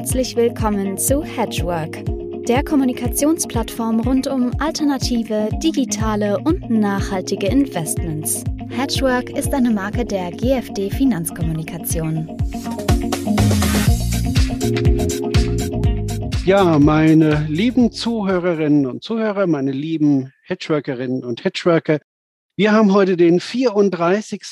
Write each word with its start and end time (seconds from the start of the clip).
Herzlich 0.00 0.34
willkommen 0.34 0.96
zu 0.96 1.22
Hedgework, 1.22 2.02
der 2.48 2.64
Kommunikationsplattform 2.64 4.00
rund 4.00 4.26
um 4.28 4.50
alternative, 4.58 5.50
digitale 5.62 6.38
und 6.38 6.70
nachhaltige 6.70 7.48
Investments. 7.48 8.42
Hedgework 8.70 9.28
ist 9.28 9.52
eine 9.52 9.70
Marke 9.70 10.06
der 10.06 10.30
GFD 10.30 10.88
Finanzkommunikation. 10.88 12.34
Ja, 16.46 16.78
meine 16.78 17.46
lieben 17.50 17.92
Zuhörerinnen 17.92 18.86
und 18.86 19.02
Zuhörer, 19.04 19.46
meine 19.46 19.72
lieben 19.72 20.32
Hedgeworkerinnen 20.44 21.22
und 21.22 21.44
Hedgeworker, 21.44 21.98
wir 22.60 22.72
haben 22.72 22.92
heute 22.92 23.16
den 23.16 23.40
34. 23.40 24.42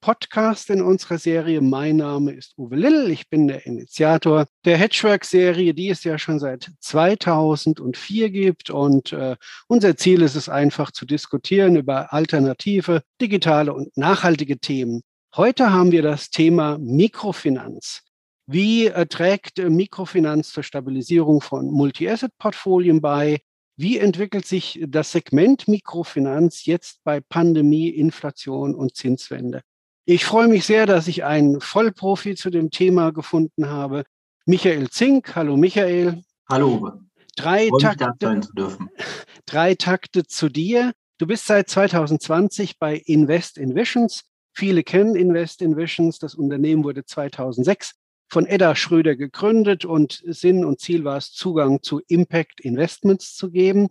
Podcast 0.00 0.70
in 0.70 0.80
unserer 0.82 1.18
Serie. 1.18 1.60
Mein 1.60 1.96
Name 1.96 2.30
ist 2.30 2.56
Uwe 2.56 2.76
Lill. 2.76 3.10
Ich 3.10 3.28
bin 3.28 3.48
der 3.48 3.66
Initiator 3.66 4.46
der 4.64 4.76
Hedgework-Serie, 4.76 5.74
die 5.74 5.88
es 5.88 6.04
ja 6.04 6.16
schon 6.16 6.38
seit 6.38 6.70
2004 6.78 8.30
gibt. 8.30 8.70
Und 8.70 9.12
äh, 9.12 9.34
unser 9.66 9.96
Ziel 9.96 10.22
ist 10.22 10.36
es 10.36 10.48
einfach 10.48 10.92
zu 10.92 11.04
diskutieren 11.06 11.74
über 11.74 12.12
alternative, 12.12 13.02
digitale 13.20 13.74
und 13.74 13.96
nachhaltige 13.96 14.60
Themen. 14.60 15.02
Heute 15.34 15.72
haben 15.72 15.90
wir 15.90 16.02
das 16.02 16.30
Thema 16.30 16.78
Mikrofinanz. 16.78 18.02
Wie 18.46 18.86
äh, 18.86 19.06
trägt 19.06 19.58
äh, 19.58 19.70
Mikrofinanz 19.70 20.52
zur 20.52 20.62
Stabilisierung 20.62 21.40
von 21.40 21.66
Multi-Asset-Portfolien 21.66 23.00
bei? 23.00 23.40
Wie 23.80 23.96
entwickelt 23.96 24.44
sich 24.44 24.78
das 24.86 25.10
Segment 25.10 25.66
Mikrofinanz 25.66 26.66
jetzt 26.66 27.02
bei 27.02 27.20
Pandemie, 27.20 27.88
Inflation 27.88 28.74
und 28.74 28.94
Zinswende? 28.94 29.62
Ich 30.04 30.26
freue 30.26 30.48
mich 30.48 30.66
sehr, 30.66 30.84
dass 30.84 31.08
ich 31.08 31.24
einen 31.24 31.62
Vollprofi 31.62 32.34
zu 32.34 32.50
dem 32.50 32.70
Thema 32.70 33.10
gefunden 33.10 33.70
habe. 33.70 34.04
Michael 34.44 34.90
Zink. 34.90 35.34
Hallo 35.34 35.56
Michael. 35.56 36.22
Hallo. 36.50 36.92
Drei 37.38 37.70
Takte, 37.80 38.42
drei 39.46 39.74
Takte 39.76 40.26
zu 40.26 40.50
dir. 40.50 40.92
Du 41.16 41.26
bist 41.26 41.46
seit 41.46 41.70
2020 41.70 42.78
bei 42.78 42.96
Invest 43.06 43.56
in 43.56 43.74
Visions. 43.74 44.24
Viele 44.52 44.82
kennen 44.82 45.16
Invest 45.16 45.62
in 45.62 45.78
Visions. 45.78 46.18
Das 46.18 46.34
Unternehmen 46.34 46.84
wurde 46.84 47.06
2006 47.06 47.94
von 48.30 48.46
Edda 48.46 48.76
Schröder 48.76 49.16
gegründet 49.16 49.84
und 49.84 50.22
Sinn 50.26 50.64
und 50.64 50.80
Ziel 50.80 51.04
war 51.04 51.16
es, 51.16 51.32
Zugang 51.32 51.82
zu 51.82 52.00
Impact 52.06 52.60
Investments 52.60 53.34
zu 53.34 53.50
geben. 53.50 53.88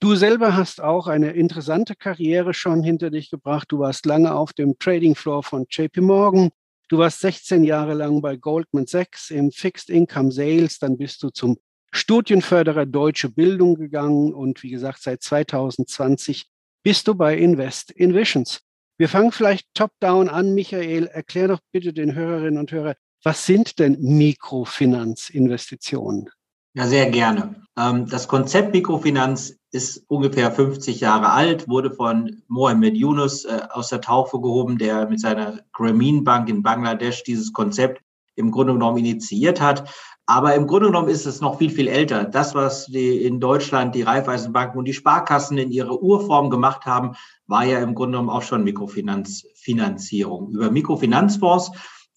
Du 0.00 0.16
selber 0.16 0.56
hast 0.56 0.80
auch 0.80 1.06
eine 1.06 1.30
interessante 1.32 1.94
Karriere 1.94 2.54
schon 2.54 2.82
hinter 2.82 3.10
dich 3.10 3.30
gebracht. 3.30 3.70
Du 3.70 3.78
warst 3.78 4.04
lange 4.06 4.34
auf 4.34 4.52
dem 4.52 4.78
Trading 4.78 5.14
Floor 5.14 5.42
von 5.42 5.66
JP 5.70 6.00
Morgan. 6.00 6.50
Du 6.88 6.98
warst 6.98 7.20
16 7.20 7.62
Jahre 7.62 7.94
lang 7.94 8.20
bei 8.20 8.36
Goldman 8.36 8.86
Sachs 8.86 9.30
im 9.30 9.52
Fixed 9.52 9.90
Income 9.90 10.32
Sales. 10.32 10.78
Dann 10.78 10.98
bist 10.98 11.22
du 11.22 11.30
zum 11.30 11.58
Studienförderer 11.92 12.86
Deutsche 12.86 13.28
Bildung 13.28 13.74
gegangen 13.74 14.32
und 14.32 14.62
wie 14.62 14.70
gesagt, 14.70 15.02
seit 15.02 15.22
2020 15.22 16.46
bist 16.82 17.06
du 17.06 17.14
bei 17.14 17.36
Invest 17.36 17.90
in 17.90 18.14
Visions. 18.14 18.60
Wir 18.98 19.08
fangen 19.08 19.32
vielleicht 19.32 19.68
top-down 19.74 20.28
an. 20.28 20.54
Michael, 20.54 21.06
erklär 21.06 21.48
doch 21.48 21.60
bitte 21.70 21.92
den 21.92 22.14
Hörerinnen 22.14 22.58
und 22.58 22.72
Hörern, 22.72 22.94
was 23.22 23.46
sind 23.46 23.78
denn 23.78 23.96
Mikrofinanzinvestitionen? 24.00 26.28
Ja, 26.74 26.86
sehr 26.86 27.10
gerne. 27.10 27.62
Ähm, 27.76 28.06
das 28.06 28.28
Konzept 28.28 28.72
Mikrofinanz 28.72 29.56
ist 29.72 30.04
ungefähr 30.08 30.50
50 30.50 31.00
Jahre 31.00 31.30
alt, 31.30 31.68
wurde 31.68 31.90
von 31.90 32.42
Mohamed 32.48 32.96
Yunus 32.96 33.44
äh, 33.44 33.60
aus 33.70 33.88
der 33.88 34.00
Taufe 34.00 34.40
gehoben, 34.40 34.78
der 34.78 35.08
mit 35.08 35.20
seiner 35.20 35.60
Grameen 35.72 36.24
Bank 36.24 36.48
in 36.48 36.62
Bangladesch 36.62 37.24
dieses 37.24 37.52
Konzept 37.52 38.00
im 38.34 38.50
Grunde 38.50 38.72
genommen 38.72 38.98
initiiert 38.98 39.60
hat. 39.60 39.90
Aber 40.26 40.54
im 40.54 40.66
Grunde 40.66 40.86
genommen 40.86 41.08
ist 41.08 41.26
es 41.26 41.40
noch 41.40 41.58
viel, 41.58 41.70
viel 41.70 41.88
älter. 41.88 42.24
Das, 42.24 42.54
was 42.54 42.86
die 42.86 43.22
in 43.22 43.40
Deutschland 43.40 43.94
die 43.94 44.02
Raiffeisenbanken 44.02 44.78
und 44.78 44.86
die 44.86 44.94
Sparkassen 44.94 45.58
in 45.58 45.72
ihrer 45.72 46.00
Urform 46.00 46.48
gemacht 46.48 46.86
haben, 46.86 47.16
war 47.46 47.64
ja 47.64 47.80
im 47.80 47.94
Grunde 47.94 48.12
genommen 48.12 48.30
auch 48.30 48.42
schon 48.42 48.64
Mikrofinanzfinanzierung. 48.64 50.52
Über 50.52 50.70
Mikrofinanzfonds 50.70 51.72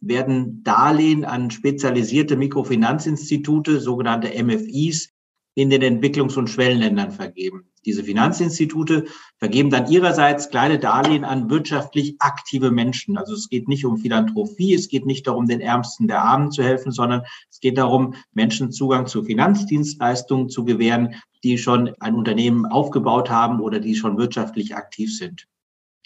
werden 0.08 0.64
Darlehen 0.64 1.26
an 1.26 1.52
spezialisierte 1.52 2.36
Mikrofinanzinstitute, 2.38 3.80
sogenannte 3.80 4.32
MFIs, 4.44 5.16
in 5.56 5.70
den 5.70 5.82
Entwicklungs- 5.82 6.38
und 6.38 6.50
Schwellenländern 6.50 7.12
vergeben. 7.12 7.64
Diese 7.86 8.04
Finanzinstitute 8.04 9.06
vergeben 9.38 9.70
dann 9.70 9.90
ihrerseits 9.90 10.50
kleine 10.50 10.80
Darlehen 10.80 11.24
an 11.24 11.50
wirtschaftlich 11.50 12.16
aktive 12.20 12.72
Menschen. 12.72 13.18
Also 13.18 13.34
es 13.34 13.48
geht 13.48 13.68
nicht 13.70 13.86
um 13.86 13.98
Philanthropie, 13.98 14.74
es 14.74 14.90
geht 14.90 15.06
nicht 15.06 15.28
darum, 15.28 15.48
den 15.48 15.62
Ärmsten 15.62 16.08
der 16.08 16.24
Armen 16.24 16.52
zu 16.52 16.62
helfen, 16.62 16.92
sondern 16.92 17.22
es 17.50 17.62
geht 17.62 17.78
darum, 17.78 18.16
Menschen 18.34 18.72
Zugang 18.72 19.08
zu 19.08 19.24
Finanzdienstleistungen 19.24 20.50
zu 20.50 20.66
gewähren, 20.66 21.16
die 21.44 21.58
schon 21.58 21.94
ein 22.00 22.16
Unternehmen 22.16 22.66
aufgebaut 22.66 23.30
haben 23.30 23.62
oder 23.62 23.80
die 23.80 23.96
schon 23.96 24.18
wirtschaftlich 24.18 24.76
aktiv 24.76 25.16
sind. 25.16 25.48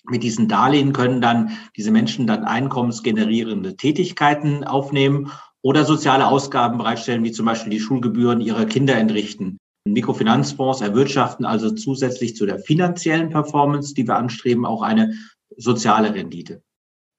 Mit 0.04 0.24
diesen 0.24 0.48
Darlehen 0.48 0.94
können 0.94 1.22
dann 1.22 1.52
diese 1.76 1.92
Menschen 1.92 2.28
dann 2.28 2.46
einkommensgenerierende 2.46 3.76
Tätigkeiten 3.76 4.64
aufnehmen 4.64 5.32
oder 5.62 5.86
soziale 5.86 6.28
Ausgaben 6.28 6.78
bereitstellen, 6.78 7.24
wie 7.24 7.32
zum 7.32 7.46
Beispiel 7.46 7.72
die 7.72 7.80
Schulgebühren 7.80 8.42
ihrer 8.42 8.66
Kinder 8.66 8.96
entrichten. 8.96 9.58
Mikrofinanzfonds 9.86 10.82
erwirtschaften 10.82 11.46
also 11.46 11.72
zusätzlich 11.72 12.36
zu 12.36 12.46
der 12.46 12.60
finanziellen 12.60 13.30
Performance, 13.30 13.94
die 13.94 14.08
wir 14.08 14.16
anstreben, 14.16 14.66
auch 14.66 14.82
eine 14.82 15.14
soziale 15.58 16.14
Rendite. 16.14 16.62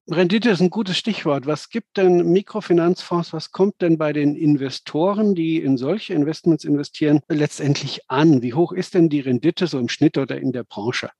Rendite 0.08 0.50
ist 0.50 0.60
ein 0.60 0.70
gutes 0.70 0.97
Stichwort. 0.97 1.47
Was 1.47 1.68
gibt 1.68 1.97
denn 1.97 2.32
Mikrofinanzfonds, 2.32 3.32
was 3.32 3.52
kommt 3.52 3.80
denn 3.80 3.97
bei 3.97 4.12
den 4.12 4.34
Investoren, 4.34 5.34
die 5.34 5.58
in 5.58 5.76
solche 5.76 6.14
Investments 6.14 6.64
investieren, 6.64 7.20
letztendlich 7.28 8.00
an? 8.08 8.42
Wie 8.42 8.54
hoch 8.54 8.72
ist 8.72 8.94
denn 8.94 9.08
die 9.08 9.20
Rendite 9.20 9.66
so 9.66 9.78
im 9.78 9.88
Schnitt 9.88 10.18
oder 10.18 10.38
in 10.41 10.52
der 10.52 10.64
Branche? 10.64 11.10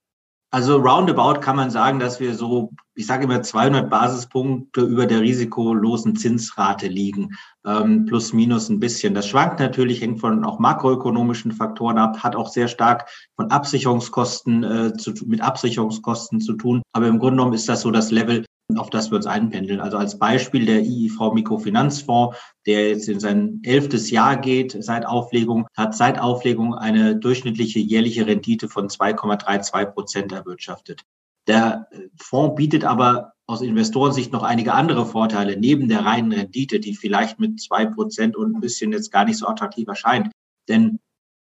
Also 0.53 0.75
roundabout 0.75 1.39
kann 1.39 1.55
man 1.55 1.71
sagen, 1.71 1.99
dass 1.99 2.19
wir 2.19 2.35
so, 2.35 2.71
ich 2.93 3.05
sage 3.05 3.23
immer 3.23 3.41
200 3.41 3.89
Basispunkte 3.89 4.81
über 4.81 5.05
der 5.05 5.21
risikolosen 5.21 6.17
Zinsrate 6.17 6.89
liegen, 6.89 7.37
ähm, 7.65 8.05
plus 8.05 8.33
minus 8.33 8.67
ein 8.67 8.81
bisschen. 8.81 9.13
Das 9.13 9.27
schwankt 9.27 9.61
natürlich, 9.61 10.01
hängt 10.01 10.19
von 10.19 10.43
auch 10.43 10.59
makroökonomischen 10.59 11.53
Faktoren 11.53 11.97
ab, 11.97 12.21
hat 12.21 12.35
auch 12.35 12.49
sehr 12.49 12.67
stark 12.67 13.09
von 13.37 13.49
Absicherungskosten 13.49 14.63
äh, 14.63 14.93
zu, 14.97 15.13
mit 15.25 15.39
Absicherungskosten 15.39 16.41
zu 16.41 16.53
tun. 16.53 16.81
Aber 16.91 17.07
im 17.07 17.19
Grunde 17.19 17.37
genommen 17.37 17.53
ist 17.53 17.69
das 17.69 17.79
so 17.79 17.91
das 17.91 18.11
Level, 18.11 18.43
auf 18.77 18.89
das 18.89 19.11
wir 19.11 19.17
uns 19.17 19.25
einpendeln. 19.25 19.79
Also 19.79 19.97
als 19.97 20.19
Beispiel 20.19 20.65
der 20.65 20.81
IIV 20.81 21.33
Mikrofinanzfonds, 21.33 22.37
der 22.65 22.89
jetzt 22.89 23.09
in 23.09 23.19
sein 23.19 23.59
elftes 23.63 24.11
Jahr 24.11 24.37
geht 24.37 24.75
seit 24.79 25.05
Auflegung, 25.05 25.67
hat 25.75 25.95
seit 25.95 26.19
Auflegung 26.19 26.75
eine 26.75 27.15
durchschnittliche 27.15 27.79
jährliche 27.79 28.27
Rendite 28.27 28.69
von 28.69 28.87
2,32 28.87 29.85
Prozent 29.85 30.31
erwirtschaftet. 30.31 31.03
Der 31.47 31.87
Fonds 32.17 32.55
bietet 32.55 32.83
aber 32.83 33.33
aus 33.47 33.61
Investorensicht 33.61 34.31
noch 34.31 34.43
einige 34.43 34.73
andere 34.73 35.05
Vorteile 35.05 35.57
neben 35.57 35.89
der 35.89 36.05
reinen 36.05 36.31
Rendite, 36.31 36.79
die 36.79 36.95
vielleicht 36.95 37.39
mit 37.39 37.59
zwei 37.59 37.85
Prozent 37.85 38.37
und 38.37 38.55
ein 38.55 38.61
bisschen 38.61 38.91
jetzt 38.91 39.11
gar 39.11 39.25
nicht 39.25 39.37
so 39.37 39.47
attraktiv 39.47 39.87
erscheint. 39.87 40.31
Denn 40.69 40.99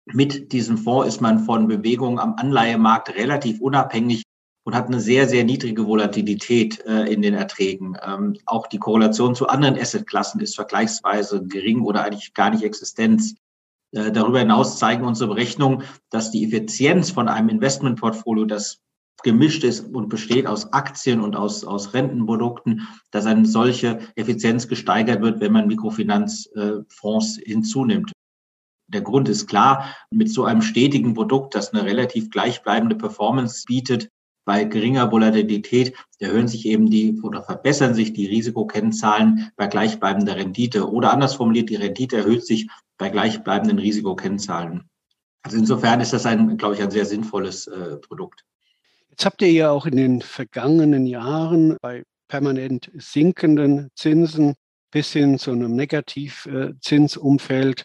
mit 0.06 0.52
diesem 0.52 0.78
Fonds 0.78 1.08
ist 1.08 1.20
man 1.20 1.40
von 1.40 1.68
Bewegungen 1.68 2.18
am 2.18 2.34
Anleihemarkt 2.34 3.14
relativ 3.16 3.60
unabhängig 3.60 4.22
und 4.70 4.76
hat 4.76 4.86
eine 4.86 5.00
sehr, 5.00 5.28
sehr 5.28 5.42
niedrige 5.42 5.84
Volatilität 5.84 6.86
äh, 6.86 7.12
in 7.12 7.22
den 7.22 7.34
Erträgen. 7.34 7.96
Ähm, 8.06 8.36
auch 8.46 8.68
die 8.68 8.78
Korrelation 8.78 9.34
zu 9.34 9.48
anderen 9.48 9.76
Assetklassen 9.76 10.40
ist 10.40 10.54
vergleichsweise 10.54 11.44
gering 11.44 11.80
oder 11.80 12.04
eigentlich 12.04 12.34
gar 12.34 12.50
nicht 12.50 12.62
existenz. 12.62 13.34
Äh, 13.90 14.12
darüber 14.12 14.38
hinaus 14.38 14.78
zeigen 14.78 15.04
unsere 15.04 15.34
Berechnungen, 15.34 15.82
dass 16.08 16.30
die 16.30 16.44
Effizienz 16.44 17.10
von 17.10 17.26
einem 17.26 17.48
Investmentportfolio, 17.48 18.44
das 18.44 18.78
gemischt 19.24 19.64
ist 19.64 19.92
und 19.92 20.08
besteht 20.08 20.46
aus 20.46 20.72
Aktien 20.72 21.20
und 21.20 21.34
aus, 21.34 21.64
aus 21.64 21.92
Rentenprodukten, 21.92 22.86
dass 23.10 23.26
eine 23.26 23.46
solche 23.46 23.98
Effizienz 24.14 24.68
gesteigert 24.68 25.20
wird, 25.20 25.40
wenn 25.40 25.52
man 25.52 25.66
Mikrofinanzfonds 25.66 27.38
äh, 27.38 27.44
hinzunimmt. 27.44 28.12
Der 28.86 29.02
Grund 29.02 29.28
ist 29.28 29.48
klar, 29.48 29.96
mit 30.12 30.30
so 30.30 30.44
einem 30.44 30.62
stetigen 30.62 31.14
Produkt, 31.14 31.56
das 31.56 31.72
eine 31.72 31.84
relativ 31.84 32.30
gleichbleibende 32.30 32.94
Performance 32.94 33.64
bietet, 33.66 34.08
bei 34.50 34.64
geringer 34.64 35.12
Volatilität 35.12 35.94
erhöhen 36.18 36.48
sich 36.48 36.66
eben 36.66 36.90
die 36.90 37.20
oder 37.22 37.40
verbessern 37.40 37.94
sich 37.94 38.12
die 38.14 38.26
Risikokennzahlen 38.26 39.52
bei 39.54 39.68
gleichbleibender 39.68 40.34
Rendite. 40.34 40.90
Oder 40.90 41.12
anders 41.12 41.36
formuliert, 41.36 41.70
die 41.70 41.76
Rendite 41.76 42.16
erhöht 42.16 42.44
sich 42.44 42.68
bei 42.98 43.10
gleichbleibenden 43.10 43.78
Risikokennzahlen. 43.78 44.90
Also 45.44 45.56
insofern 45.56 46.00
ist 46.00 46.12
das 46.12 46.26
ein, 46.26 46.56
glaube 46.56 46.74
ich, 46.74 46.82
ein 46.82 46.90
sehr 46.90 47.06
sinnvolles 47.06 47.68
äh, 47.68 47.98
Produkt. 47.98 48.44
Jetzt 49.10 49.24
habt 49.24 49.40
ihr 49.40 49.52
ja 49.52 49.70
auch 49.70 49.86
in 49.86 49.94
den 49.94 50.20
vergangenen 50.20 51.06
Jahren 51.06 51.76
bei 51.80 52.02
permanent 52.26 52.90
sinkenden 52.94 53.90
Zinsen 53.94 54.56
bis 54.90 55.12
hin 55.12 55.38
zu 55.38 55.52
einem 55.52 55.76
Negativzinsumfeld 55.76 57.84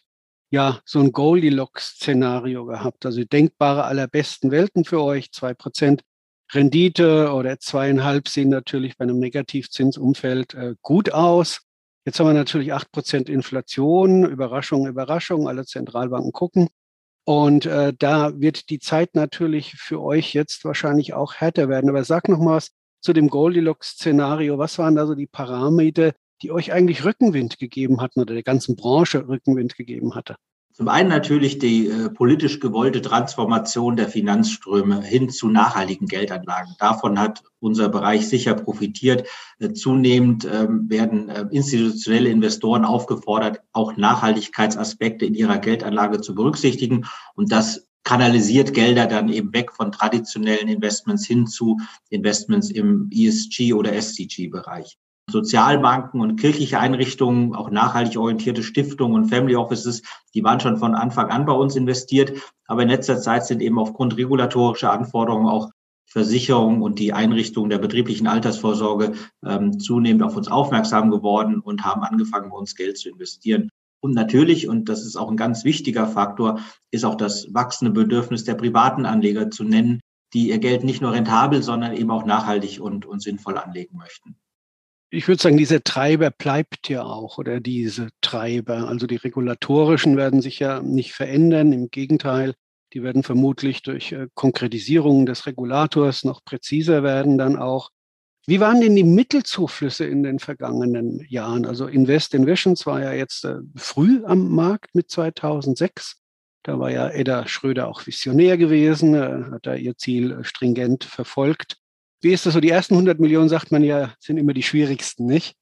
ja 0.49 0.79
so 0.83 0.99
ein 0.99 1.11
Goldilocks-Szenario 1.11 2.65
gehabt. 2.65 3.05
Also 3.05 3.23
denkbare 3.23 3.83
allerbesten 3.83 4.49
Welten 4.49 4.83
für 4.83 5.03
euch, 5.03 5.31
zwei 5.31 5.53
Prozent 5.53 6.01
Rendite 6.53 7.33
oder 7.33 7.59
zweieinhalb 7.59 8.27
sehen 8.27 8.49
natürlich 8.49 8.97
bei 8.97 9.03
einem 9.03 9.19
Negativzinsumfeld 9.19 10.53
äh, 10.53 10.75
gut 10.81 11.11
aus. 11.11 11.61
Jetzt 12.05 12.19
haben 12.19 12.27
wir 12.27 12.33
natürlich 12.33 12.71
acht 12.73 12.91
Prozent 12.91 13.29
Inflation, 13.29 14.25
Überraschung, 14.25 14.85
Überraschung, 14.85 15.47
alle 15.47 15.65
Zentralbanken 15.65 16.31
gucken. 16.31 16.69
Und 17.25 17.65
äh, 17.65 17.93
da 17.97 18.39
wird 18.39 18.69
die 18.69 18.77
Zeit 18.79 19.15
natürlich 19.15 19.73
für 19.73 20.01
euch 20.01 20.33
jetzt 20.33 20.63
wahrscheinlich 20.63 21.15
auch 21.15 21.33
härter 21.35 21.67
werden. 21.69 21.89
Aber 21.89 22.03
sag 22.03 22.29
noch 22.29 22.37
mal 22.37 22.57
was 22.57 22.71
zu 23.01 23.13
dem 23.13 23.29
Goldilocks-Szenario. 23.29 24.59
Was 24.59 24.77
waren 24.77 24.95
da 24.95 25.07
so 25.07 25.15
die 25.15 25.27
Parameter, 25.27 26.13
die 26.43 26.51
euch 26.51 26.71
eigentlich 26.71 27.03
Rückenwind 27.03 27.57
gegeben 27.57 28.01
hatten 28.01 28.21
oder 28.21 28.35
der 28.35 28.43
ganzen 28.43 28.75
Branche 28.75 29.27
Rückenwind 29.27 29.75
gegeben 29.75 30.13
hatte? 30.13 30.35
Zum 30.75 30.89
einen 30.89 31.07
natürlich 31.07 31.57
die 31.57 31.87
äh, 31.87 32.09
politisch 32.09 32.59
gewollte 32.59 33.01
Transformation 33.01 33.95
der 33.95 34.09
Finanzströme 34.09 35.01
hin 35.01 35.29
zu 35.29 35.47
nachhaltigen 35.47 36.05
Geldanlagen. 36.05 36.75
Davon 36.79 37.17
hat 37.17 37.43
unser 37.59 37.87
Bereich 37.87 38.27
sicher 38.27 38.55
profitiert. 38.55 39.25
Äh, 39.59 39.71
zunehmend 39.71 40.43
äh, 40.43 40.67
werden 40.69 41.29
institutionelle 41.49 42.27
Investoren 42.27 42.83
aufgefordert, 42.83 43.61
auch 43.71 43.95
Nachhaltigkeitsaspekte 43.95 45.25
in 45.25 45.33
ihrer 45.33 45.59
Geldanlage 45.59 46.19
zu 46.19 46.35
berücksichtigen. 46.35 47.05
Und 47.35 47.53
das 47.53 47.87
kanalisiert 48.03 48.73
Gelder 48.73 49.07
dann 49.07 49.29
eben 49.29 49.53
weg 49.53 49.71
von 49.71 49.93
traditionellen 49.93 50.67
Investments 50.67 51.25
hin 51.25 51.47
zu 51.47 51.79
Investments 52.09 52.69
im 52.69 53.09
ESG 53.13 53.71
oder 53.71 53.93
SCG-Bereich. 53.93 54.97
Sozialbanken 55.27 56.21
und 56.21 56.39
kirchliche 56.39 56.79
Einrichtungen, 56.79 57.55
auch 57.55 57.71
nachhaltig 57.71 58.17
orientierte 58.17 58.61
Stiftungen 58.61 59.15
und 59.15 59.29
Family 59.29 59.55
Offices, 59.55 60.03
die 60.33 60.43
waren 60.43 60.59
schon 60.59 60.77
von 60.77 60.93
Anfang 60.93 61.29
an 61.29 61.45
bei 61.45 61.53
uns 61.53 61.75
investiert. 61.75 62.33
Aber 62.67 62.83
in 62.83 62.89
letzter 62.89 63.19
Zeit 63.19 63.45
sind 63.45 63.61
eben 63.61 63.79
aufgrund 63.79 64.17
regulatorischer 64.17 64.91
Anforderungen 64.91 65.47
auch 65.47 65.71
Versicherungen 66.05 66.81
und 66.81 66.99
die 66.99 67.13
Einrichtungen 67.13 67.71
der 67.71 67.79
betrieblichen 67.79 68.27
Altersvorsorge 68.27 69.13
ähm, 69.43 69.79
zunehmend 69.79 70.21
auf 70.21 70.35
uns 70.35 70.47
aufmerksam 70.47 71.09
geworden 71.09 71.59
und 71.59 71.83
haben 71.83 72.03
angefangen, 72.03 72.51
bei 72.51 72.57
uns 72.57 72.75
Geld 72.75 72.97
zu 72.97 73.09
investieren. 73.09 73.69
Und 74.01 74.13
natürlich, 74.13 74.67
und 74.67 74.87
das 74.87 75.03
ist 75.03 75.15
auch 75.15 75.31
ein 75.31 75.37
ganz 75.37 75.65
wichtiger 75.65 76.05
Faktor, 76.05 76.59
ist 76.91 77.03
auch 77.03 77.15
das 77.15 77.53
wachsende 77.53 77.91
Bedürfnis 77.91 78.43
der 78.43 78.53
privaten 78.53 79.07
Anleger 79.07 79.49
zu 79.49 79.63
nennen, 79.63 80.01
die 80.33 80.49
ihr 80.49 80.59
Geld 80.59 80.83
nicht 80.83 81.01
nur 81.01 81.13
rentabel, 81.13 81.63
sondern 81.63 81.93
eben 81.93 82.11
auch 82.11 82.25
nachhaltig 82.25 82.79
und, 82.79 83.07
und 83.07 83.23
sinnvoll 83.23 83.57
anlegen 83.57 83.97
möchten 83.97 84.37
ich 85.15 85.27
würde 85.27 85.41
sagen, 85.41 85.57
dieser 85.57 85.83
Treiber 85.83 86.29
bleibt 86.29 86.89
ja 86.89 87.03
auch 87.03 87.37
oder 87.37 87.59
diese 87.59 88.09
Treiber. 88.21 88.87
Also 88.87 89.07
die 89.07 89.15
regulatorischen 89.15 90.17
werden 90.17 90.41
sich 90.41 90.59
ja 90.59 90.81
nicht 90.81 91.13
verändern. 91.13 91.71
Im 91.71 91.89
Gegenteil, 91.89 92.53
die 92.93 93.01
werden 93.01 93.23
vermutlich 93.23 93.81
durch 93.81 94.11
äh, 94.11 94.27
Konkretisierung 94.33 95.25
des 95.25 95.45
Regulators 95.45 96.23
noch 96.25 96.43
präziser 96.43 97.01
werden 97.01 97.37
dann 97.37 97.55
auch. 97.55 97.91
Wie 98.45 98.59
waren 98.59 98.81
denn 98.81 98.95
die 98.95 99.03
Mittelzuflüsse 99.03 100.05
in 100.05 100.21
den 100.21 100.39
vergangenen 100.39 101.25
Jahren? 101.29 101.65
Also 101.65 101.87
Invest 101.87 102.33
Invisions 102.33 102.85
war 102.85 103.01
ja 103.01 103.13
jetzt 103.13 103.45
äh, 103.45 103.55
früh 103.75 104.23
am 104.25 104.49
Markt 104.49 104.93
mit 104.93 105.09
2006. 105.09 106.17
Da 106.61 106.77
war 106.77 106.91
ja 106.91 107.09
Edda 107.09 107.47
Schröder 107.47 107.87
auch 107.87 108.05
visionär 108.05 108.57
gewesen, 108.57 109.15
äh, 109.15 109.51
hat 109.51 109.65
da 109.65 109.75
ihr 109.75 109.97
Ziel 109.97 110.43
stringent 110.43 111.05
verfolgt. 111.05 111.77
Wie 112.25 112.33
ist 112.33 112.43
das 112.47 112.55
so? 112.55 112.59
Die 112.59 112.71
ersten 112.71 112.95
100 112.95 113.19
Millionen, 113.19 113.49
sagt 113.49 113.71
man 113.71 113.83
ja, 113.83 114.15
sind 114.19 114.37
immer 114.37 114.53
die 114.53 114.63
schwierigsten, 114.63 115.27
nicht? 115.27 115.55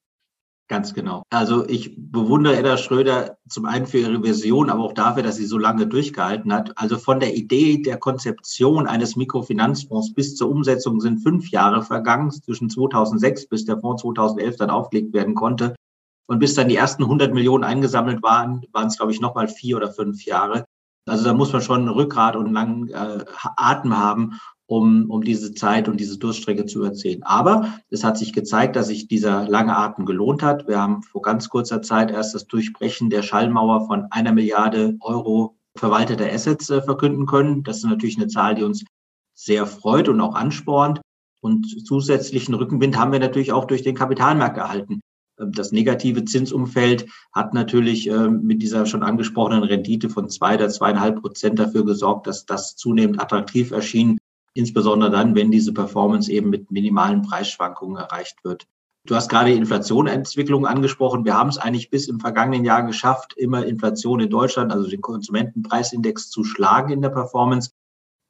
Ganz 0.70 0.94
genau. 0.94 1.24
Also 1.30 1.68
ich 1.68 1.94
bewundere 1.98 2.56
Edda 2.56 2.78
Schröder 2.78 3.38
zum 3.50 3.66
einen 3.66 3.86
für 3.86 3.98
ihre 3.98 4.24
Vision, 4.24 4.70
aber 4.70 4.82
auch 4.84 4.94
dafür, 4.94 5.24
dass 5.24 5.36
sie 5.36 5.46
so 5.46 5.58
lange 5.58 5.88
durchgehalten 5.88 6.54
hat. 6.54 6.72
Also 6.78 6.98
von 6.98 7.20
der 7.20 7.36
Idee 7.36 7.82
der 7.82 7.98
Konzeption 7.98 8.88
eines 8.88 9.18
Mikrofinanzfonds 9.18 10.14
bis 10.14 10.38
zur 10.38 10.50
Umsetzung 10.52 11.02
sind 11.02 11.20
fünf 11.20 11.50
Jahre 11.50 11.84
vergangen, 11.84 12.32
zwischen 12.32 12.70
2006 12.70 13.50
bis 13.50 13.66
der 13.66 13.82
Fonds 13.82 14.02
2011 14.04 14.56
dann 14.56 14.70
aufgelegt 14.70 15.14
werden 15.14 15.36
konnte. 15.36 15.76
Und 16.28 16.40
bis 16.40 16.54
dann 16.54 16.70
die 16.70 16.78
ersten 16.78 17.04
100 17.04 17.34
Millionen 17.34 17.66
eingesammelt 17.66 18.24
waren, 18.24 18.62
waren 18.72 18.88
es, 18.88 18.96
glaube 18.96 19.12
ich, 19.12 19.20
nochmal 19.20 19.50
vier 19.50 19.76
oder 19.76 19.92
fünf 19.92 20.24
Jahre. 20.24 20.64
Also 21.06 21.26
da 21.26 21.34
muss 21.34 21.52
man 21.52 21.62
schon 21.62 21.90
Rückgrat 21.90 22.38
und 22.38 22.54
langen 22.54 22.88
äh, 22.88 23.26
Atem 23.58 23.98
haben, 23.98 24.40
um, 24.66 25.10
um 25.10 25.24
diese 25.24 25.54
Zeit 25.54 25.88
und 25.88 26.00
diese 26.00 26.18
Durststrecke 26.18 26.66
zu 26.66 26.80
überziehen. 26.80 27.24
Aber 27.24 27.74
es 27.90 28.04
hat 28.04 28.18
sich 28.18 28.34
gezeigt, 28.34 28.76
dass 28.76 28.88
sich 28.88 29.08
dieser 29.08 29.48
lange 29.48 29.76
Atem 29.76 30.06
gelohnt 30.06 30.42
hat. 30.42 30.68
Wir 30.68 30.80
haben 30.80 31.04
vor 31.04 31.22
ganz 31.22 31.50
kurzer 31.50 31.82
Zeit 31.82 32.12
erst 32.12 32.34
das 32.34 32.48
Durchbrechen 32.48 33.10
der 33.10 33.24
Schallmauer 33.24 33.88
von 33.88 34.08
einer 34.10 34.32
Milliarde 34.32 34.96
Euro 35.02 35.58
verwalteter 35.76 36.32
Assets 36.32 36.70
äh, 36.70 36.82
verkünden 36.82 37.26
können. 37.26 37.64
Das 37.64 37.78
ist 37.78 37.86
natürlich 37.86 38.18
eine 38.18 38.28
Zahl, 38.28 38.56
die 38.56 38.64
uns 38.64 38.86
sehr 39.34 39.66
freut 39.66 40.08
und 40.08 40.22
auch 40.22 40.36
anspornt. 40.36 41.02
Und 41.42 41.86
zusätzlichen 41.86 42.54
Rückenwind 42.54 42.98
haben 42.98 43.12
wir 43.12 43.20
natürlich 43.20 43.52
auch 43.52 43.66
durch 43.66 43.82
den 43.82 43.96
Kapitalmarkt 43.96 44.58
erhalten. 44.58 45.02
Ähm, 45.40 45.52
das 45.52 45.72
negative 45.72 46.24
Zinsumfeld 46.26 47.06
hat 47.34 47.54
natürlich 47.54 48.08
ähm, 48.08 48.44
mit 48.44 48.62
dieser 48.62 48.86
schon 48.86 49.04
angesprochenen 49.04 49.64
Rendite 49.64 50.10
von 50.10 50.30
zwei 50.30 50.56
oder 50.56 50.70
zweieinhalb 50.70 51.22
Prozent 51.22 51.60
dafür 51.60 51.86
gesorgt, 51.86 52.28
dass 52.28 52.46
das 52.46 52.76
zunehmend 52.76 53.22
attraktiv 53.22 53.72
erschien, 53.72 54.20
insbesondere 54.54 55.12
dann, 55.12 55.36
wenn 55.36 55.52
diese 55.52 55.74
Performance 55.74 56.32
eben 56.32 56.50
mit 56.50 56.72
minimalen 56.72 57.22
Preisschwankungen 57.22 57.98
erreicht 57.98 58.44
wird. 58.44 58.68
Du 59.06 59.16
hast 59.16 59.28
gerade 59.28 59.52
Inflationentwicklung 59.52 60.66
angesprochen. 60.66 61.26
Wir 61.26 61.38
haben 61.38 61.50
es 61.50 61.58
eigentlich 61.58 61.90
bis 61.90 62.08
im 62.08 62.22
vergangenen 62.22 62.64
Jahr 62.64 62.84
geschafft, 62.84 63.34
immer 63.36 63.66
Inflation 63.66 64.22
in 64.22 64.30
Deutschland, 64.30 64.72
also 64.72 64.90
den 64.90 65.02
Konsumentenpreisindex 65.02 66.30
zu 66.30 66.46
schlagen 66.46 66.94
in 66.94 67.02
der 67.02 67.10
Performance. 67.10 67.72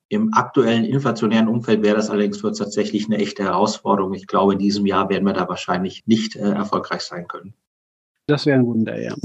Im 0.10 0.34
aktuellen 0.34 0.86
inflationären 0.86 1.48
Umfeld 1.48 1.84
wäre 1.84 1.96
das 1.96 2.10
allerdings 2.10 2.40
für 2.40 2.48
uns 2.48 2.58
tatsächlich 2.58 3.06
eine 3.06 3.18
echte 3.18 3.44
Herausforderung. 3.44 4.14
Ich 4.14 4.26
glaube, 4.26 4.54
in 4.54 4.60
diesem 4.60 4.86
Jahr 4.86 5.10
werden 5.10 5.26
wir 5.26 5.34
da 5.34 5.48
wahrscheinlich 5.48 6.04
nicht 6.08 6.36
äh, 6.36 6.50
erfolgreich 6.50 7.02
sein 7.02 7.28
können. 7.28 7.54
Das 8.28 8.46
wäre 8.46 8.58
ein 8.58 8.66
Wunder, 8.66 9.00
ja. 9.00 9.16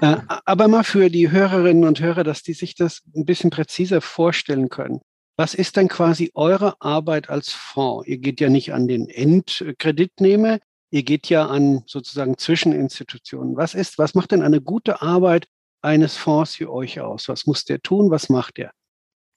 Äh, 0.00 0.18
aber 0.44 0.68
mal 0.68 0.84
für 0.84 1.10
die 1.10 1.30
Hörerinnen 1.30 1.84
und 1.84 2.00
Hörer, 2.00 2.24
dass 2.24 2.42
die 2.42 2.52
sich 2.52 2.74
das 2.74 3.02
ein 3.14 3.24
bisschen 3.24 3.50
präziser 3.50 4.00
vorstellen 4.00 4.68
können. 4.68 5.00
Was 5.40 5.54
ist 5.54 5.78
denn 5.78 5.88
quasi 5.88 6.32
eure 6.34 6.74
Arbeit 6.82 7.30
als 7.30 7.50
Fonds? 7.50 8.06
Ihr 8.06 8.18
geht 8.18 8.40
ja 8.40 8.50
nicht 8.50 8.74
an 8.74 8.88
den 8.88 9.08
Endkreditnehmer, 9.08 10.58
ihr 10.90 11.02
geht 11.02 11.30
ja 11.30 11.46
an 11.46 11.82
sozusagen 11.86 12.36
Zwischeninstitutionen. 12.36 13.56
Was 13.56 13.72
ist, 13.72 13.96
was 13.96 14.14
macht 14.14 14.32
denn 14.32 14.42
eine 14.42 14.60
gute 14.60 15.00
Arbeit 15.00 15.48
eines 15.80 16.18
Fonds 16.18 16.56
für 16.56 16.70
euch 16.70 17.00
aus? 17.00 17.26
Was 17.30 17.46
muss 17.46 17.64
der 17.64 17.80
tun? 17.80 18.10
Was 18.10 18.28
macht 18.28 18.58
der? 18.58 18.72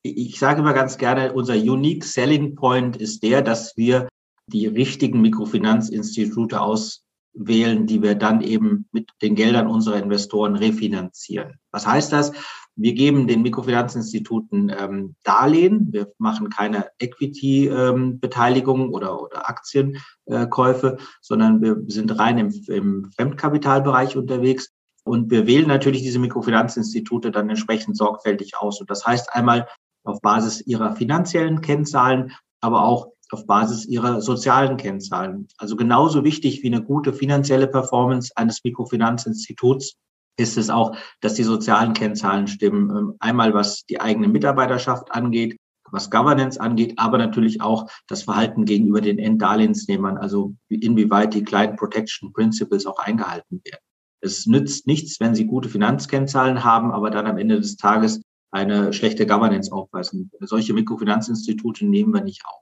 Ich 0.01 0.39
sage 0.39 0.59
immer 0.59 0.73
ganz 0.73 0.97
gerne, 0.97 1.31
unser 1.31 1.53
Unique 1.53 2.03
Selling 2.03 2.55
Point 2.55 2.97
ist 2.97 3.23
der, 3.23 3.41
dass 3.41 3.77
wir 3.77 4.09
die 4.47 4.67
richtigen 4.67 5.21
Mikrofinanzinstitute 5.21 6.59
auswählen, 6.59 7.87
die 7.87 8.01
wir 8.01 8.15
dann 8.15 8.41
eben 8.41 8.89
mit 8.91 9.09
den 9.21 9.35
Geldern 9.35 9.67
unserer 9.67 10.03
Investoren 10.03 10.57
refinanzieren. 10.57 11.61
Was 11.71 11.87
heißt 11.87 12.11
das? 12.11 12.33
Wir 12.75 12.93
geben 12.93 13.27
den 13.27 13.43
Mikrofinanzinstituten 13.43 14.73
ähm, 14.75 15.15
Darlehen. 15.23 15.89
Wir 15.91 16.11
machen 16.17 16.49
keine 16.49 16.87
Equity-Beteiligung 16.97 18.81
ähm, 18.81 18.93
oder, 18.93 19.21
oder 19.21 19.47
Aktienkäufe, 19.47 20.97
äh, 20.97 21.03
sondern 21.21 21.61
wir 21.61 21.83
sind 21.87 22.17
rein 22.17 22.39
im, 22.39 22.51
im 22.67 23.11
Fremdkapitalbereich 23.15 24.17
unterwegs. 24.17 24.71
Und 25.03 25.29
wir 25.29 25.45
wählen 25.45 25.67
natürlich 25.67 26.01
diese 26.01 26.19
Mikrofinanzinstitute 26.19 27.29
dann 27.29 27.49
entsprechend 27.49 27.97
sorgfältig 27.97 28.57
aus. 28.57 28.79
Und 28.79 28.89
das 28.89 29.05
heißt 29.05 29.33
einmal 29.33 29.67
auf 30.03 30.21
Basis 30.21 30.61
ihrer 30.61 30.95
finanziellen 30.95 31.61
Kennzahlen, 31.61 32.31
aber 32.61 32.83
auch 32.85 33.09
auf 33.31 33.45
Basis 33.45 33.85
ihrer 33.85 34.21
sozialen 34.21 34.77
Kennzahlen. 34.77 35.47
Also 35.57 35.75
genauso 35.75 36.23
wichtig 36.23 36.63
wie 36.63 36.67
eine 36.67 36.83
gute 36.83 37.13
finanzielle 37.13 37.67
Performance 37.67 38.31
eines 38.35 38.63
Mikrofinanzinstituts 38.63 39.95
ist 40.37 40.57
es 40.57 40.69
auch, 40.69 40.95
dass 41.21 41.35
die 41.35 41.43
sozialen 41.43 41.93
Kennzahlen 41.93 42.47
stimmen. 42.47 42.89
Ähm, 42.89 43.15
einmal 43.19 43.53
was 43.53 43.85
die 43.85 44.01
eigene 44.01 44.27
Mitarbeiterschaft 44.27 45.11
angeht, 45.11 45.57
was 45.91 46.09
Governance 46.09 46.59
angeht, 46.59 46.93
aber 46.97 47.17
natürlich 47.17 47.61
auch 47.61 47.89
das 48.07 48.23
Verhalten 48.23 48.65
gegenüber 48.65 48.99
den 48.99 49.19
Enddarlehensnehmern, 49.19 50.17
also 50.17 50.55
inwieweit 50.69 51.35
die 51.35 51.43
Client 51.43 51.77
Protection 51.77 52.33
Principles 52.33 52.87
auch 52.87 52.97
eingehalten 52.97 53.61
werden. 53.63 53.83
Es 54.21 54.47
nützt 54.47 54.87
nichts, 54.87 55.19
wenn 55.19 55.35
Sie 55.35 55.45
gute 55.45 55.69
Finanzkennzahlen 55.69 56.63
haben, 56.63 56.91
aber 56.91 57.11
dann 57.11 57.27
am 57.27 57.37
Ende 57.37 57.57
des 57.57 57.75
Tages 57.77 58.21
eine 58.51 58.93
schlechte 58.93 59.27
Governance 59.27 59.71
aufweisen. 59.71 60.31
Solche 60.39 60.73
Mikrofinanzinstitute 60.73 61.85
nehmen 61.85 62.13
wir 62.13 62.23
nicht 62.23 62.43
auf. 62.45 62.61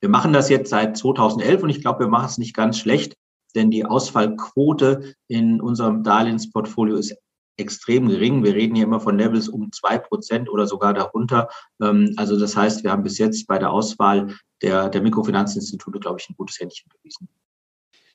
Wir 0.00 0.08
machen 0.08 0.32
das 0.32 0.48
jetzt 0.48 0.70
seit 0.70 0.96
2011 0.96 1.62
und 1.62 1.70
ich 1.70 1.82
glaube, 1.82 2.00
wir 2.00 2.08
machen 2.08 2.26
es 2.26 2.38
nicht 2.38 2.54
ganz 2.54 2.78
schlecht 2.78 3.14
denn 3.52 3.70
die 3.70 3.84
Ausfallquote 3.84 5.14
in 5.28 5.60
unserem 5.60 6.02
Darlehensportfolio 6.02 6.96
ist 6.96 7.16
extrem 7.56 8.08
gering. 8.08 8.42
Wir 8.42 8.54
reden 8.54 8.74
hier 8.74 8.84
immer 8.84 9.00
von 9.00 9.18
Levels 9.18 9.48
um 9.48 9.70
zwei 9.72 9.98
Prozent 9.98 10.48
oder 10.48 10.66
sogar 10.66 10.94
darunter. 10.94 11.48
Ähm, 11.80 12.14
also 12.16 12.38
das 12.38 12.56
heißt, 12.56 12.82
wir 12.82 12.90
haben 12.90 13.02
bis 13.02 13.18
jetzt 13.18 13.46
bei 13.46 13.58
der 13.58 13.70
Auswahl 13.70 14.34
der, 14.62 14.88
der 14.88 15.02
Mikrofinanzinstitute, 15.02 16.00
glaube 16.00 16.18
ich, 16.20 16.28
ein 16.28 16.36
gutes 16.36 16.58
Händchen 16.58 16.90
bewiesen. 16.90 17.28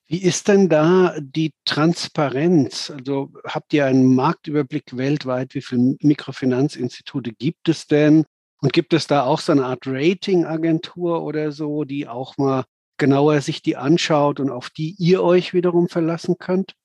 Wie 0.08 0.22
ist 0.22 0.48
denn 0.48 0.70
da 0.70 1.16
die 1.20 1.52
Transparenz? 1.66 2.92
Also 2.92 3.32
habt 3.44 3.74
ihr 3.74 3.86
einen 3.86 4.14
Marktüberblick 4.14 4.96
weltweit? 4.96 5.56
Wie 5.56 5.62
viele 5.62 5.96
Mikrofinanzinstitute 6.02 7.32
gibt 7.32 7.70
es 7.70 7.88
denn? 7.88 8.26
Und 8.62 8.72
gibt 8.72 8.94
es 8.94 9.08
da 9.08 9.24
auch 9.24 9.40
so 9.40 9.52
eine 9.52 9.66
Art 9.66 9.86
Ratingagentur 9.86 11.24
oder 11.24 11.52
so, 11.52 11.84
die 11.84 12.08
auch 12.08 12.38
mal 12.38 12.66
genauer 12.98 13.42
sich 13.42 13.62
die 13.62 13.78
anschaut 13.78 14.40
und 14.40 14.50
auf 14.50 14.70
die 14.70 14.96
ihr 14.98 15.24
euch 15.24 15.54
wiederum 15.54 15.88
verlassen 15.88 16.38
könnt? 16.38 16.76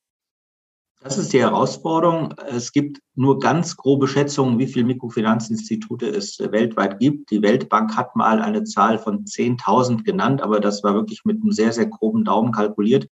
Das 1.02 1.16
ist 1.16 1.32
die 1.32 1.40
Herausforderung. 1.40 2.34
Es 2.46 2.72
gibt 2.72 3.00
nur 3.14 3.38
ganz 3.38 3.76
grobe 3.76 4.06
Schätzungen, 4.06 4.58
wie 4.58 4.66
viele 4.66 4.84
Mikrofinanzinstitute 4.84 6.06
es 6.06 6.38
weltweit 6.38 6.98
gibt. 6.98 7.30
Die 7.30 7.40
Weltbank 7.40 7.96
hat 7.96 8.16
mal 8.16 8.42
eine 8.42 8.64
Zahl 8.64 8.98
von 8.98 9.24
10.000 9.24 10.04
genannt, 10.04 10.42
aber 10.42 10.60
das 10.60 10.84
war 10.84 10.92
wirklich 10.92 11.24
mit 11.24 11.40
einem 11.40 11.52
sehr, 11.52 11.72
sehr 11.72 11.86
groben 11.86 12.24
Daumen 12.24 12.52
kalkuliert. 12.52 13.08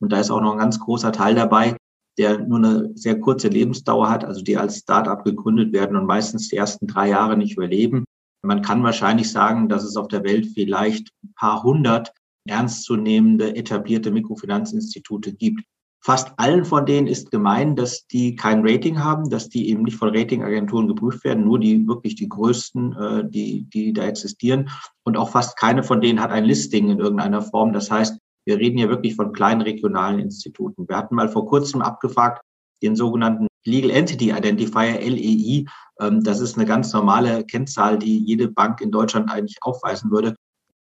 Und 0.00 0.12
da 0.12 0.20
ist 0.20 0.30
auch 0.30 0.40
noch 0.40 0.52
ein 0.52 0.58
ganz 0.58 0.78
großer 0.78 1.10
Teil 1.10 1.34
dabei, 1.34 1.76
der 2.16 2.38
nur 2.38 2.58
eine 2.58 2.92
sehr 2.94 3.18
kurze 3.18 3.48
Lebensdauer 3.48 4.08
hat, 4.08 4.24
also 4.24 4.42
die 4.42 4.56
als 4.56 4.78
Start-up 4.78 5.24
gegründet 5.24 5.72
werden 5.72 5.96
und 5.96 6.06
meistens 6.06 6.48
die 6.48 6.56
ersten 6.56 6.86
drei 6.86 7.08
Jahre 7.08 7.36
nicht 7.36 7.56
überleben. 7.56 8.04
Man 8.42 8.62
kann 8.62 8.84
wahrscheinlich 8.84 9.30
sagen, 9.32 9.68
dass 9.68 9.82
es 9.82 9.96
auf 9.96 10.06
der 10.06 10.22
Welt 10.22 10.46
vielleicht 10.54 11.10
ein 11.24 11.32
paar 11.34 11.64
hundert 11.64 12.12
ernstzunehmende 12.48 13.56
etablierte 13.56 14.10
Mikrofinanzinstitute 14.10 15.32
gibt. 15.34 15.62
Fast 16.04 16.32
allen 16.36 16.64
von 16.64 16.84
denen 16.84 17.06
ist 17.06 17.30
gemein, 17.30 17.76
dass 17.76 18.08
die 18.08 18.34
kein 18.34 18.66
Rating 18.66 18.98
haben, 18.98 19.30
dass 19.30 19.48
die 19.48 19.70
eben 19.70 19.84
nicht 19.84 19.96
von 19.96 20.08
Ratingagenturen 20.08 20.88
geprüft 20.88 21.22
werden, 21.22 21.44
nur 21.44 21.60
die 21.60 21.86
wirklich 21.86 22.16
die 22.16 22.28
größten, 22.28 22.92
äh, 22.96 23.30
die, 23.30 23.68
die 23.72 23.92
da 23.92 24.04
existieren. 24.04 24.68
Und 25.04 25.16
auch 25.16 25.30
fast 25.30 25.56
keine 25.56 25.84
von 25.84 26.00
denen 26.00 26.20
hat 26.20 26.32
ein 26.32 26.44
Listing 26.44 26.90
in 26.90 26.98
irgendeiner 26.98 27.40
Form. 27.40 27.72
Das 27.72 27.88
heißt, 27.88 28.18
wir 28.44 28.58
reden 28.58 28.78
hier 28.78 28.88
wirklich 28.88 29.14
von 29.14 29.32
kleinen 29.32 29.60
regionalen 29.60 30.18
Instituten. 30.18 30.88
Wir 30.88 30.96
hatten 30.96 31.14
mal 31.14 31.28
vor 31.28 31.46
kurzem 31.46 31.82
abgefragt 31.82 32.42
den 32.82 32.96
sogenannten 32.96 33.46
Legal 33.64 33.90
Entity 33.90 34.30
Identifier, 34.30 35.00
LEI. 35.00 35.66
Ähm, 36.00 36.24
das 36.24 36.40
ist 36.40 36.56
eine 36.56 36.66
ganz 36.66 36.92
normale 36.92 37.44
Kennzahl, 37.44 37.96
die 37.96 38.18
jede 38.18 38.48
Bank 38.48 38.80
in 38.80 38.90
Deutschland 38.90 39.30
eigentlich 39.30 39.58
aufweisen 39.62 40.10
würde. 40.10 40.34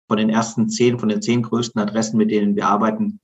Von 0.07 0.17
den 0.17 0.29
ersten 0.29 0.69
zehn, 0.69 0.99
von 0.99 1.09
den 1.09 1.21
zehn 1.21 1.41
größten 1.41 1.81
Adressen, 1.81 2.17
mit 2.17 2.31
denen 2.31 2.55
wir 2.55 2.67
arbeiten, 2.67 3.19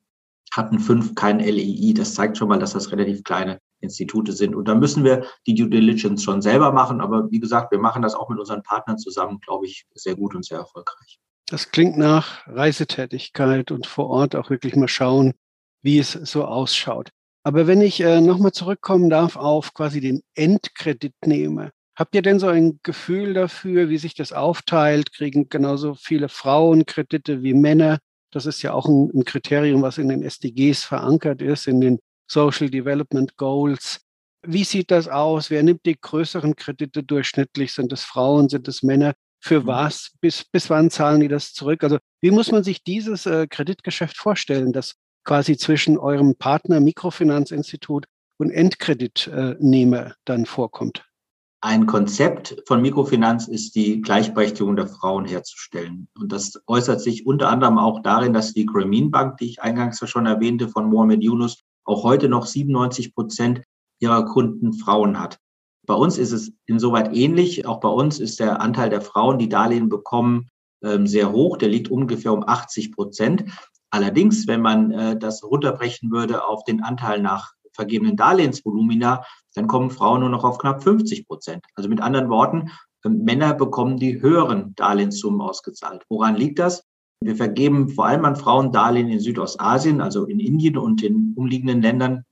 hatten 0.53 0.79
fünf 0.79 1.15
kein 1.15 1.39
LEI. 1.39 1.93
Das 1.93 2.13
zeigt 2.13 2.37
schon 2.37 2.49
mal, 2.49 2.59
dass 2.59 2.73
das 2.73 2.91
relativ 2.91 3.23
kleine 3.23 3.59
Institute 3.79 4.31
sind. 4.33 4.55
Und 4.55 4.67
da 4.67 4.75
müssen 4.75 5.03
wir 5.03 5.25
die 5.47 5.55
Due 5.55 5.69
Diligence 5.69 6.23
schon 6.23 6.41
selber 6.41 6.71
machen. 6.71 7.01
Aber 7.01 7.29
wie 7.31 7.39
gesagt, 7.39 7.71
wir 7.71 7.79
machen 7.79 8.01
das 8.01 8.15
auch 8.15 8.29
mit 8.29 8.39
unseren 8.39 8.63
Partnern 8.63 8.97
zusammen, 8.97 9.39
glaube 9.39 9.65
ich, 9.65 9.85
sehr 9.93 10.15
gut 10.15 10.35
und 10.35 10.45
sehr 10.45 10.59
erfolgreich. 10.59 11.19
Das 11.47 11.71
klingt 11.71 11.97
nach 11.97 12.47
Reisetätigkeit 12.47 13.71
und 13.71 13.87
vor 13.87 14.09
Ort 14.09 14.35
auch 14.35 14.49
wirklich 14.49 14.75
mal 14.75 14.87
schauen, 14.87 15.33
wie 15.81 15.99
es 15.99 16.11
so 16.11 16.45
ausschaut. 16.45 17.09
Aber 17.43 17.65
wenn 17.65 17.81
ich 17.81 17.99
äh, 18.01 18.21
nochmal 18.21 18.51
zurückkommen 18.51 19.09
darf 19.09 19.35
auf 19.35 19.73
quasi 19.73 19.99
den 19.99 20.21
Endkreditnehmer, 20.35 21.71
habt 22.01 22.15
ihr 22.15 22.23
denn 22.23 22.39
so 22.39 22.47
ein 22.47 22.79
Gefühl 22.81 23.35
dafür, 23.35 23.89
wie 23.89 23.99
sich 23.99 24.15
das 24.15 24.33
aufteilt? 24.33 25.13
Kriegen 25.13 25.49
genauso 25.49 25.93
viele 25.93 26.29
Frauen 26.29 26.87
Kredite 26.87 27.43
wie 27.43 27.53
Männer? 27.53 27.99
Das 28.31 28.47
ist 28.47 28.63
ja 28.63 28.73
auch 28.73 28.87
ein, 28.87 29.11
ein 29.13 29.23
Kriterium, 29.23 29.83
was 29.83 29.99
in 29.99 30.09
den 30.09 30.23
SDGs 30.23 30.83
verankert 30.83 31.43
ist, 31.43 31.67
in 31.67 31.79
den 31.79 31.99
Social 32.27 32.71
Development 32.71 33.37
Goals. 33.37 34.01
Wie 34.41 34.63
sieht 34.63 34.89
das 34.89 35.07
aus? 35.07 35.51
Wer 35.51 35.61
nimmt 35.61 35.85
die 35.85 35.95
größeren 35.99 36.55
Kredite 36.55 37.03
durchschnittlich? 37.03 37.71
Sind 37.71 37.93
es 37.93 38.03
Frauen? 38.03 38.49
Sind 38.49 38.67
es 38.67 38.81
Männer? 38.81 39.13
Für 39.39 39.61
mhm. 39.61 39.67
was? 39.67 40.11
Bis, 40.21 40.43
bis 40.43 40.71
wann 40.71 40.89
zahlen 40.89 41.21
die 41.21 41.27
das 41.27 41.53
zurück? 41.53 41.83
Also 41.83 41.99
wie 42.19 42.31
muss 42.31 42.51
man 42.51 42.63
sich 42.63 42.83
dieses 42.83 43.27
äh, 43.27 43.45
Kreditgeschäft 43.45 44.17
vorstellen, 44.17 44.73
das 44.73 44.95
quasi 45.23 45.55
zwischen 45.55 45.99
eurem 45.99 46.35
Partner 46.35 46.79
Mikrofinanzinstitut 46.79 48.05
und 48.37 48.49
Endkreditnehmer 48.49 50.15
dann 50.25 50.47
vorkommt? 50.47 51.05
Ein 51.63 51.85
Konzept 51.85 52.63
von 52.65 52.81
Mikrofinanz 52.81 53.47
ist 53.47 53.75
die 53.75 54.01
Gleichberechtigung 54.01 54.75
der 54.75 54.87
Frauen 54.87 55.25
herzustellen. 55.25 56.07
Und 56.19 56.31
das 56.31 56.59
äußert 56.65 57.01
sich 57.01 57.27
unter 57.27 57.49
anderem 57.49 57.77
auch 57.77 58.01
darin, 58.01 58.33
dass 58.33 58.53
die 58.53 58.65
Grameen 58.65 59.11
Bank, 59.11 59.37
die 59.37 59.45
ich 59.45 59.61
eingangs 59.61 60.01
schon 60.09 60.25
erwähnte, 60.25 60.69
von 60.69 60.89
Mohamed 60.89 61.23
Yunus, 61.23 61.61
auch 61.85 62.03
heute 62.03 62.29
noch 62.29 62.47
97 62.47 63.13
Prozent 63.13 63.61
ihrer 63.99 64.25
Kunden 64.25 64.73
Frauen 64.73 65.19
hat. 65.19 65.37
Bei 65.85 65.93
uns 65.93 66.17
ist 66.17 66.31
es 66.31 66.51
insoweit 66.65 67.15
ähnlich. 67.15 67.67
Auch 67.67 67.79
bei 67.79 67.89
uns 67.89 68.19
ist 68.19 68.39
der 68.39 68.59
Anteil 68.59 68.89
der 68.89 69.01
Frauen, 69.01 69.37
die 69.37 69.49
Darlehen 69.49 69.87
bekommen, 69.87 70.49
ähm, 70.83 71.05
sehr 71.05 71.31
hoch. 71.31 71.57
Der 71.57 71.69
liegt 71.69 71.91
ungefähr 71.91 72.33
um 72.33 72.43
80 72.47 72.91
Prozent. 72.91 73.45
Allerdings, 73.91 74.47
wenn 74.47 74.61
man 74.61 74.91
äh, 74.91 75.19
das 75.19 75.43
runterbrechen 75.43 76.11
würde 76.11 76.43
auf 76.43 76.63
den 76.63 76.81
Anteil 76.81 77.21
nach 77.21 77.53
vergebenen 77.73 78.17
Darlehensvolumina, 78.17 79.23
dann 79.55 79.67
kommen 79.67 79.91
Frauen 79.91 80.21
nur 80.21 80.29
noch 80.29 80.43
auf 80.43 80.57
knapp 80.57 80.83
50 80.83 81.27
Prozent. 81.27 81.65
Also 81.75 81.89
mit 81.89 82.01
anderen 82.01 82.29
Worten, 82.29 82.71
ähm, 83.05 83.23
Männer 83.23 83.53
bekommen 83.53 83.97
die 83.97 84.21
höheren 84.21 84.75
Darlehenssummen 84.75 85.41
ausgezahlt. 85.41 86.03
Woran 86.09 86.35
liegt 86.35 86.59
das? 86.59 86.83
Wir 87.23 87.35
vergeben 87.35 87.89
vor 87.89 88.07
allem 88.07 88.25
an 88.25 88.35
Frauen 88.35 88.71
Darlehen 88.71 89.09
in 89.09 89.19
Südostasien, 89.19 90.01
also 90.01 90.25
in 90.25 90.39
Indien 90.39 90.77
und 90.77 91.03
in 91.03 91.33
umliegenden 91.35 91.81
Ländern. 91.81 92.23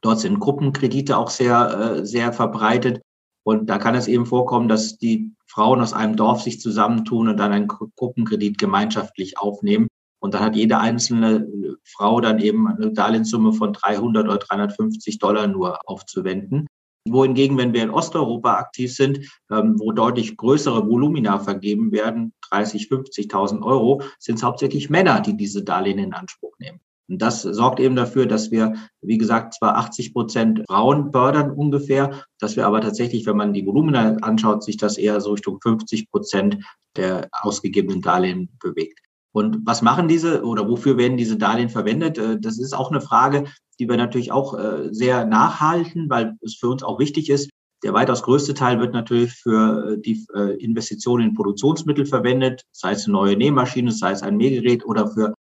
Dort 0.00 0.20
sind 0.20 0.40
Gruppenkredite 0.40 1.16
auch 1.16 1.30
sehr, 1.30 1.98
äh, 1.98 2.06
sehr 2.06 2.32
verbreitet. 2.32 3.02
Und 3.44 3.68
da 3.68 3.78
kann 3.78 3.94
es 3.94 4.08
eben 4.08 4.24
vorkommen, 4.24 4.68
dass 4.68 4.98
die 4.98 5.32
Frauen 5.46 5.80
aus 5.80 5.92
einem 5.92 6.16
Dorf 6.16 6.42
sich 6.42 6.60
zusammentun 6.60 7.28
und 7.28 7.36
dann 7.36 7.52
einen 7.52 7.68
Gruppenkredit 7.68 8.56
gemeinschaftlich 8.56 9.38
aufnehmen. 9.38 9.88
Und 10.22 10.34
dann 10.34 10.42
hat 10.44 10.54
jede 10.54 10.78
einzelne 10.78 11.48
Frau 11.84 12.20
dann 12.20 12.38
eben 12.38 12.68
eine 12.68 12.92
Darlehenssumme 12.92 13.52
von 13.52 13.72
300 13.72 14.24
oder 14.24 14.38
350 14.38 15.18
Dollar 15.18 15.48
nur 15.48 15.80
aufzuwenden. 15.84 16.68
Wohingegen, 17.08 17.58
wenn 17.58 17.72
wir 17.72 17.82
in 17.82 17.90
Osteuropa 17.90 18.54
aktiv 18.54 18.94
sind, 18.94 19.28
ähm, 19.50 19.74
wo 19.80 19.90
deutlich 19.90 20.36
größere 20.36 20.88
Volumina 20.88 21.40
vergeben 21.40 21.90
werden, 21.90 22.32
30, 22.50 22.86
50.000 22.86 23.64
Euro, 23.64 24.02
sind 24.20 24.36
es 24.36 24.44
hauptsächlich 24.44 24.88
Männer, 24.90 25.20
die 25.20 25.36
diese 25.36 25.64
Darlehen 25.64 25.98
in 25.98 26.14
Anspruch 26.14 26.56
nehmen. 26.60 26.78
Und 27.08 27.20
das 27.20 27.42
sorgt 27.42 27.80
eben 27.80 27.96
dafür, 27.96 28.26
dass 28.26 28.52
wir, 28.52 28.74
wie 29.00 29.18
gesagt, 29.18 29.54
zwar 29.54 29.76
80 29.76 30.14
Prozent 30.14 30.62
Frauen 30.68 31.10
fördern 31.10 31.50
ungefähr, 31.50 32.22
dass 32.38 32.54
wir 32.54 32.64
aber 32.64 32.80
tatsächlich, 32.80 33.26
wenn 33.26 33.36
man 33.36 33.52
die 33.52 33.66
Volumina 33.66 34.18
anschaut, 34.18 34.62
sich 34.62 34.76
das 34.76 34.98
eher 34.98 35.20
so 35.20 35.32
Richtung 35.32 35.58
50 35.60 36.12
Prozent 36.12 36.58
der 36.96 37.28
ausgegebenen 37.32 38.02
Darlehen 38.02 38.56
bewegt. 38.60 39.00
Und 39.32 39.60
was 39.64 39.82
machen 39.82 40.08
diese 40.08 40.44
oder 40.44 40.68
wofür 40.68 40.96
werden 40.98 41.16
diese 41.16 41.36
Darlehen 41.36 41.70
verwendet? 41.70 42.18
Äh, 42.18 42.38
das 42.38 42.58
ist 42.58 42.74
auch 42.74 42.90
eine 42.90 43.00
Frage, 43.00 43.44
die 43.78 43.88
wir 43.88 43.96
natürlich 43.96 44.30
auch 44.30 44.58
äh, 44.58 44.92
sehr 44.92 45.24
nachhalten, 45.24 46.08
weil 46.10 46.36
es 46.42 46.56
für 46.56 46.68
uns 46.68 46.82
auch 46.82 46.98
wichtig 46.98 47.30
ist. 47.30 47.50
Der 47.82 47.94
weitaus 47.94 48.22
größte 48.22 48.54
Teil 48.54 48.78
wird 48.78 48.92
natürlich 48.92 49.32
für 49.32 49.94
äh, 49.94 50.00
die 50.00 50.24
Investitionen 50.58 51.30
in 51.30 51.34
Produktionsmittel 51.34 52.06
verwendet, 52.06 52.62
sei 52.70 52.92
es 52.92 53.06
eine 53.06 53.12
neue 53.14 53.36
Nähmaschine, 53.36 53.90
sei 53.90 54.12
es 54.12 54.22
ein 54.22 54.36
Mähgerät 54.36 54.84
oder 54.84 55.08
für 55.08 55.34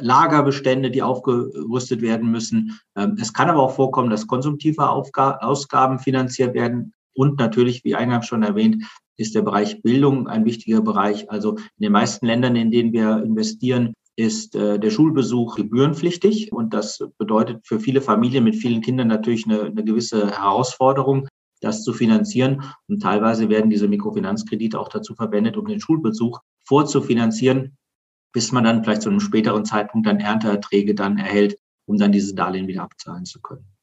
Lagerbestände, 0.00 0.90
die 0.90 1.02
aufgerüstet 1.02 2.02
werden 2.02 2.30
müssen. 2.30 2.80
Ähm, 2.96 3.16
es 3.20 3.32
kann 3.32 3.50
aber 3.50 3.62
auch 3.62 3.74
vorkommen, 3.74 4.10
dass 4.10 4.26
konsumtive 4.26 4.88
Ausgaben 4.88 5.98
finanziert 5.98 6.54
werden 6.54 6.94
und 7.14 7.38
natürlich, 7.38 7.84
wie 7.84 7.94
eingangs 7.94 8.26
schon 8.26 8.42
erwähnt, 8.42 8.84
ist 9.16 9.34
der 9.34 9.42
Bereich 9.42 9.82
Bildung 9.82 10.28
ein 10.28 10.44
wichtiger 10.44 10.80
Bereich. 10.80 11.30
Also 11.30 11.56
in 11.56 11.82
den 11.82 11.92
meisten 11.92 12.26
Ländern, 12.26 12.56
in 12.56 12.70
denen 12.70 12.92
wir 12.92 13.22
investieren, 13.22 13.94
ist 14.16 14.54
äh, 14.54 14.78
der 14.78 14.90
Schulbesuch 14.90 15.56
gebührenpflichtig. 15.56 16.52
Und 16.52 16.74
das 16.74 16.98
bedeutet 17.18 17.66
für 17.66 17.80
viele 17.80 18.00
Familien 18.00 18.44
mit 18.44 18.56
vielen 18.56 18.80
Kindern 18.80 19.08
natürlich 19.08 19.46
eine, 19.46 19.62
eine 19.62 19.84
gewisse 19.84 20.30
Herausforderung, 20.30 21.28
das 21.60 21.82
zu 21.82 21.92
finanzieren. 21.92 22.64
Und 22.88 23.02
teilweise 23.02 23.48
werden 23.48 23.70
diese 23.70 23.88
Mikrofinanzkredite 23.88 24.78
auch 24.78 24.88
dazu 24.88 25.14
verwendet, 25.14 25.56
um 25.56 25.66
den 25.66 25.80
Schulbesuch 25.80 26.40
vorzufinanzieren, 26.64 27.76
bis 28.32 28.52
man 28.52 28.64
dann 28.64 28.84
vielleicht 28.84 29.02
zu 29.02 29.10
einem 29.10 29.20
späteren 29.20 29.64
Zeitpunkt 29.64 30.06
dann 30.06 30.20
Ernteerträge 30.20 30.94
dann 30.94 31.18
erhält, 31.18 31.58
um 31.86 31.98
dann 31.98 32.12
diese 32.12 32.34
Darlehen 32.34 32.68
wieder 32.68 32.82
abzahlen 32.82 33.24
zu 33.24 33.40
können. 33.40 33.73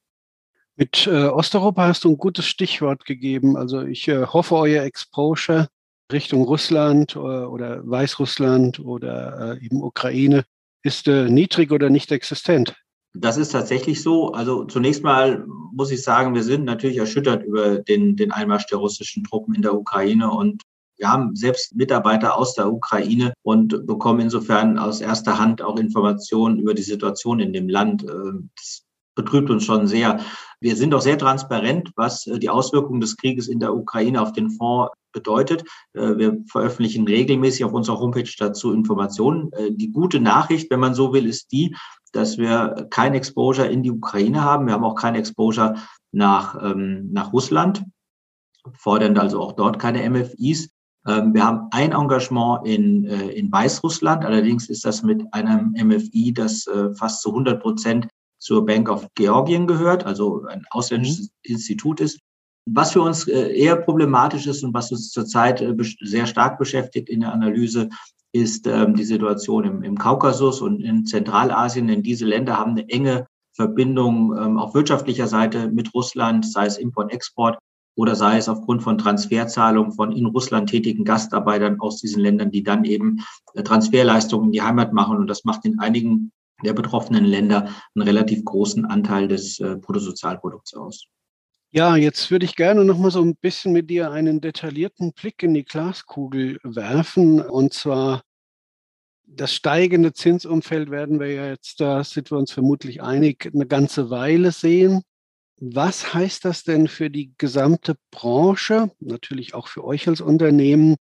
Mit 0.82 1.06
äh, 1.06 1.28
Osteuropa 1.28 1.86
hast 1.86 2.06
du 2.06 2.10
ein 2.10 2.18
gutes 2.18 2.48
Stichwort 2.48 3.06
gegeben. 3.06 3.56
Also 3.56 3.84
ich 3.84 4.08
äh, 4.08 4.26
hoffe, 4.26 4.56
euer 4.56 4.84
Exposure 4.84 5.68
Richtung 6.12 6.42
Russland 6.42 7.16
oder, 7.16 7.44
äh, 7.44 7.46
oder 7.46 7.88
Weißrussland 7.88 8.80
oder 8.80 9.60
äh, 9.62 9.64
eben 9.64 9.84
Ukraine 9.84 10.44
ist 10.82 11.08
äh, 11.08 11.30
niedrig 11.30 11.72
oder 11.72 11.92
nicht 11.92 12.12
existent. 12.12 12.76
Das 13.14 13.38
ist 13.38 13.52
tatsächlich 13.52 14.02
so. 14.02 14.32
Also 14.32 14.64
zunächst 14.64 15.04
mal 15.04 15.46
muss 15.72 15.92
ich 15.92 16.02
sagen, 16.02 16.34
wir 16.34 16.42
sind 16.42 16.66
natürlich 16.66 16.98
erschüttert 16.98 17.44
über 17.44 17.78
den, 17.78 18.16
den 18.16 18.32
Einmarsch 18.32 18.66
der 18.66 18.80
russischen 18.80 19.24
Truppen 19.24 19.54
in 19.54 19.62
der 19.62 19.76
Ukraine 19.76 20.32
und 20.32 20.64
wir 20.98 21.12
haben 21.12 21.36
selbst 21.36 21.76
Mitarbeiter 21.76 22.36
aus 22.36 22.56
der 22.56 22.74
Ukraine 22.74 23.34
und 23.44 23.86
bekommen 23.86 24.22
insofern 24.22 24.80
aus 24.80 25.00
erster 25.00 25.38
Hand 25.38 25.62
auch 25.62 25.78
Informationen 25.78 26.58
über 26.58 26.74
die 26.74 26.82
Situation 26.82 27.40
in 27.40 27.54
dem 27.54 27.70
Land. 27.70 28.02
Ähm, 28.02 28.50
das 28.56 28.84
betrübt 29.24 29.50
uns 29.50 29.63
schon 29.63 29.88
sehr. 29.88 30.20
Wir 30.62 30.75
sind 30.75 30.94
auch 30.94 31.01
sehr 31.01 31.18
transparent, 31.18 31.92
was 31.96 32.28
äh, 32.28 32.38
die 32.38 32.50
Auswirkungen 32.50 33.01
des 33.01 33.18
Krieges 33.18 33.48
in 33.48 33.60
der 33.60 33.74
Ukraine 33.74 34.22
auf 34.22 34.32
den 34.32 34.51
Fonds 34.51 34.92
bedeutet. 35.12 35.63
Äh, 35.94 36.18
wir 36.18 36.38
veröffentlichen 36.48 37.06
regelmäßig 37.08 37.66
auf 37.66 37.74
unserer 37.74 38.00
Homepage 38.00 38.30
dazu 38.38 38.72
Informationen. 38.72 39.51
Äh, 39.54 39.72
die 39.72 39.92
gute 39.92 40.20
Nachricht, 40.20 40.70
wenn 40.70 40.80
man 40.80 40.94
so 40.94 41.13
will, 41.13 41.25
ist 41.25 41.51
die, 41.51 41.75
dass 42.13 42.38
wir 42.38 42.88
kein 42.92 43.16
Exposure 43.16 43.68
in 43.68 43.82
die 43.82 43.92
Ukraine 43.92 44.44
haben. 44.44 44.68
Wir 44.68 44.74
haben 44.74 44.84
auch 44.84 44.96
kein 44.96 45.16
Exposure 45.16 45.75
nach, 46.12 46.62
ähm, 46.62 47.10
nach 47.12 47.34
Russland, 47.34 47.84
fordern 48.78 49.18
also 49.18 49.42
auch 49.42 49.54
dort 49.54 49.80
keine 49.80 50.08
MFIs. 50.08 50.70
Ähm, 51.08 51.34
wir 51.34 51.44
haben 51.44 51.70
ein 51.72 51.94
Engagement 51.94 52.68
in, 52.68 53.06
in 53.06 53.51
Weißrussland. 53.51 54.25
Allerdings 54.25 54.70
ist 54.70 54.86
das 54.86 55.01
mit 55.01 55.24
einem 55.34 55.74
MFI, 55.75 56.34
das 56.34 56.66
fast 56.96 57.22
zu 57.22 57.30
100 57.30 57.60
Prozent 57.60 58.08
zur 58.42 58.66
Bank 58.66 58.90
of 58.90 59.08
Georgien 59.16 59.68
gehört, 59.68 60.06
also 60.06 60.44
ein 60.46 60.66
ausländisches 60.72 61.30
mhm. 61.30 61.54
Institut 61.54 62.02
ist. 62.02 62.20
Was 62.66 62.92
für 62.92 63.02
uns 63.02 63.28
äh, 63.28 63.56
eher 63.56 63.76
problematisch 63.76 64.48
ist 64.48 64.64
und 64.64 64.74
was 64.74 64.92
uns 64.92 65.12
zurzeit 65.12 65.62
äh, 65.62 65.76
sehr 66.02 66.26
stark 66.26 66.58
beschäftigt 66.58 67.10
in 67.10 67.22
der 67.22 67.34
Analyse, 67.34 67.90
ist 68.34 68.66
ähm, 68.68 68.96
die 68.96 69.04
Situation 69.04 69.66
im, 69.66 69.84
im 69.84 69.98
Kaukasus 69.98 70.62
und 70.62 70.82
in 70.82 71.06
Zentralasien. 71.06 71.88
Denn 71.88 72.04
diese 72.04 72.26
Länder 72.26 72.58
haben 72.58 72.72
eine 72.72 72.88
enge 72.90 73.28
Verbindung 73.54 74.36
ähm, 74.38 74.58
auf 74.58 74.74
wirtschaftlicher 74.74 75.28
Seite 75.28 75.70
mit 75.70 75.94
Russland, 75.94 76.46
sei 76.46 76.66
es 76.66 76.78
Import-Export 76.78 77.60
oder 77.96 78.16
sei 78.16 78.38
es 78.38 78.48
aufgrund 78.48 78.84
von 78.84 78.98
Transferzahlungen 78.98 79.92
von 79.92 80.14
in 80.14 80.28
Russland 80.28 80.70
tätigen 80.70 81.04
Gastarbeitern 81.04 81.80
aus 81.80 81.98
diesen 81.98 82.22
Ländern, 82.22 82.52
die 82.52 82.64
dann 82.64 82.86
eben 82.86 83.20
äh, 83.54 83.64
Transferleistungen 83.64 84.48
in 84.48 84.52
die 84.54 84.62
Heimat 84.62 84.94
machen. 84.94 85.18
Und 85.18 85.28
das 85.28 85.44
macht 85.44 85.66
in 85.66 85.80
einigen 85.80 86.32
der 86.63 86.74
betroffenen 86.74 87.25
Länder 87.25 87.70
einen 87.96 88.08
relativ 88.08 88.44
großen 88.46 88.86
Anteil 88.86 89.27
des 89.27 89.60
äh, 89.60 89.75
Bruttosozialprodukts 89.75 90.74
aus. 90.74 91.08
Ja, 91.74 91.96
jetzt 91.96 92.30
würde 92.32 92.44
ich 92.46 92.58
gerne 92.58 92.84
noch 92.84 92.98
mal 92.98 93.12
so 93.12 93.22
ein 93.22 93.38
bisschen 93.38 93.72
mit 93.72 93.89
dir 93.89 94.12
einen 94.12 94.41
detaillierten 94.41 95.13
Blick 95.13 95.41
in 95.41 95.53
die 95.53 95.63
Glaskugel 95.63 96.60
werfen. 96.63 97.39
Und 97.39 97.74
zwar 97.74 98.24
das 99.25 99.53
steigende 99.53 100.12
Zinsumfeld 100.12 100.91
werden 100.91 101.20
wir 101.20 101.32
ja 101.32 101.48
jetzt, 101.48 101.80
da 101.80 102.03
sind 102.03 102.30
wir 102.30 102.38
uns 102.38 102.51
vermutlich 102.51 103.01
einig, 103.01 103.50
eine 103.53 103.65
ganze 103.65 104.10
Weile 104.10 104.51
sehen. 104.51 105.03
Was 105.62 106.13
heißt 106.13 106.44
das 106.44 106.63
denn 106.63 106.88
für 106.88 107.10
die 107.10 107.34
gesamte 107.38 107.96
Branche, 108.12 108.91
natürlich 109.00 109.53
auch 109.53 109.68
für 109.68 109.86
euch 109.86 110.08
als 110.08 110.20
Unternehmen? 110.20 110.98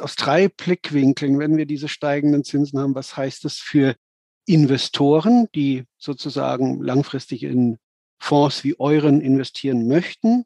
Aus 0.00 0.16
drei 0.16 0.48
Blickwinkeln, 0.48 1.38
wenn 1.38 1.56
wir 1.56 1.66
diese 1.66 1.88
steigenden 1.88 2.42
Zinsen 2.42 2.80
haben, 2.80 2.94
was 2.94 3.16
heißt 3.16 3.44
das 3.44 3.56
für 3.56 3.94
Investoren, 4.48 5.48
die 5.54 5.84
sozusagen 5.98 6.82
langfristig 6.82 7.42
in 7.42 7.78
Fonds 8.18 8.64
wie 8.64 8.78
euren 8.78 9.20
investieren 9.20 9.86
möchten? 9.86 10.44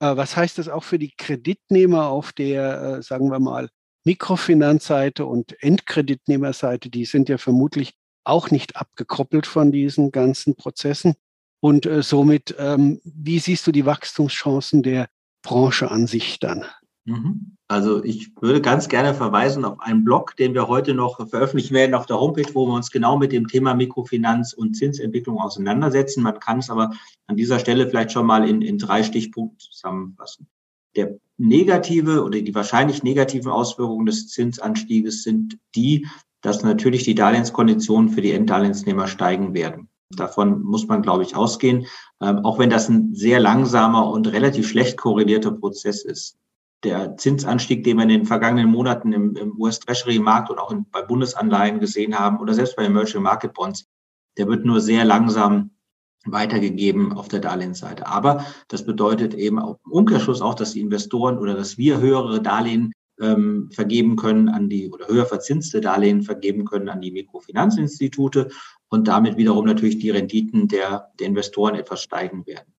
Äh, 0.00 0.16
was 0.16 0.36
heißt 0.36 0.58
das 0.58 0.68
auch 0.68 0.84
für 0.84 0.98
die 0.98 1.12
Kreditnehmer 1.16 2.08
auf 2.08 2.32
der, 2.32 2.82
äh, 2.82 3.02
sagen 3.02 3.30
wir 3.30 3.40
mal, 3.40 3.68
Mikrofinanzseite 4.04 5.26
und 5.26 5.62
Endkreditnehmerseite? 5.62 6.90
Die 6.90 7.04
sind 7.04 7.28
ja 7.28 7.38
vermutlich 7.38 7.92
auch 8.24 8.50
nicht 8.50 8.76
abgekoppelt 8.76 9.46
von 9.46 9.70
diesen 9.70 10.10
ganzen 10.10 10.56
Prozessen. 10.56 11.14
Und 11.60 11.86
äh, 11.86 12.02
somit, 12.02 12.54
ähm, 12.58 13.00
wie 13.04 13.38
siehst 13.38 13.66
du 13.66 13.72
die 13.72 13.86
Wachstumschancen 13.86 14.82
der 14.82 15.08
Branche 15.42 15.90
an 15.90 16.06
sich 16.06 16.38
dann? 16.38 16.64
Mhm. 17.04 17.56
Also 17.74 18.04
ich 18.04 18.30
würde 18.40 18.60
ganz 18.60 18.88
gerne 18.88 19.14
verweisen 19.14 19.64
auf 19.64 19.80
einen 19.80 20.04
Blog, 20.04 20.36
den 20.36 20.54
wir 20.54 20.68
heute 20.68 20.94
noch 20.94 21.28
veröffentlichen 21.28 21.74
werden 21.74 21.96
auf 21.96 22.06
der 22.06 22.20
Homepage, 22.20 22.54
wo 22.54 22.68
wir 22.68 22.72
uns 22.72 22.92
genau 22.92 23.18
mit 23.18 23.32
dem 23.32 23.48
Thema 23.48 23.74
Mikrofinanz 23.74 24.52
und 24.52 24.76
Zinsentwicklung 24.76 25.40
auseinandersetzen. 25.40 26.22
Man 26.22 26.38
kann 26.38 26.60
es 26.60 26.70
aber 26.70 26.92
an 27.26 27.34
dieser 27.34 27.58
Stelle 27.58 27.88
vielleicht 27.88 28.12
schon 28.12 28.26
mal 28.26 28.48
in, 28.48 28.62
in 28.62 28.78
drei 28.78 29.02
Stichpunkten 29.02 29.58
zusammenfassen. 29.58 30.46
Der 30.94 31.18
negative 31.36 32.22
oder 32.22 32.40
die 32.40 32.54
wahrscheinlich 32.54 33.02
negativen 33.02 33.50
Auswirkungen 33.50 34.06
des 34.06 34.28
Zinsanstieges 34.28 35.24
sind 35.24 35.58
die, 35.74 36.06
dass 36.42 36.62
natürlich 36.62 37.02
die 37.02 37.16
Darlehenskonditionen 37.16 38.10
für 38.10 38.22
die 38.22 38.30
Enddarlehensnehmer 38.30 39.08
steigen 39.08 39.52
werden. 39.52 39.88
Davon 40.10 40.62
muss 40.62 40.86
man, 40.86 41.02
glaube 41.02 41.24
ich, 41.24 41.34
ausgehen, 41.34 41.86
ähm, 42.20 42.44
auch 42.44 42.60
wenn 42.60 42.70
das 42.70 42.88
ein 42.88 43.16
sehr 43.16 43.40
langsamer 43.40 44.08
und 44.08 44.30
relativ 44.30 44.68
schlecht 44.68 44.96
korrelierter 44.96 45.50
Prozess 45.50 46.04
ist 46.04 46.38
der 46.84 47.16
Zinsanstieg, 47.16 47.84
den 47.84 47.96
wir 47.96 48.04
in 48.04 48.08
den 48.10 48.26
vergangenen 48.26 48.70
Monaten 48.70 49.12
im, 49.12 49.36
im 49.36 49.58
US-Treasury-Markt 49.58 50.50
und 50.50 50.58
auch 50.58 50.70
in, 50.70 50.86
bei 50.90 51.02
Bundesanleihen 51.02 51.80
gesehen 51.80 52.18
haben 52.18 52.38
oder 52.38 52.54
selbst 52.54 52.76
bei 52.76 52.84
Emerging 52.84 53.22
Market 53.22 53.54
Bonds, 53.54 53.86
der 54.36 54.46
wird 54.48 54.64
nur 54.64 54.80
sehr 54.80 55.04
langsam 55.04 55.70
weitergegeben 56.26 57.12
auf 57.12 57.28
der 57.28 57.40
Darlehensseite. 57.40 58.06
Aber 58.06 58.44
das 58.68 58.84
bedeutet 58.84 59.34
eben 59.34 59.58
auch 59.58 59.78
im 59.84 59.92
Umkehrschluss 59.92 60.40
auch, 60.40 60.54
dass 60.54 60.72
die 60.72 60.80
Investoren 60.80 61.38
oder 61.38 61.54
dass 61.54 61.76
wir 61.76 62.00
höhere 62.00 62.40
Darlehen 62.40 62.92
ähm, 63.20 63.70
vergeben 63.72 64.16
können 64.16 64.48
an 64.48 64.68
die 64.68 64.90
oder 64.90 65.06
höher 65.06 65.26
verzinste 65.26 65.80
Darlehen 65.80 66.22
vergeben 66.22 66.64
können 66.64 66.88
an 66.88 67.00
die 67.00 67.12
Mikrofinanzinstitute 67.12 68.48
und 68.88 69.08
damit 69.08 69.36
wiederum 69.36 69.66
natürlich 69.66 69.98
die 69.98 70.10
Renditen 70.10 70.68
der, 70.68 71.12
der 71.18 71.26
Investoren 71.28 71.74
etwas 71.74 72.02
steigen 72.02 72.46
werden. 72.46 72.74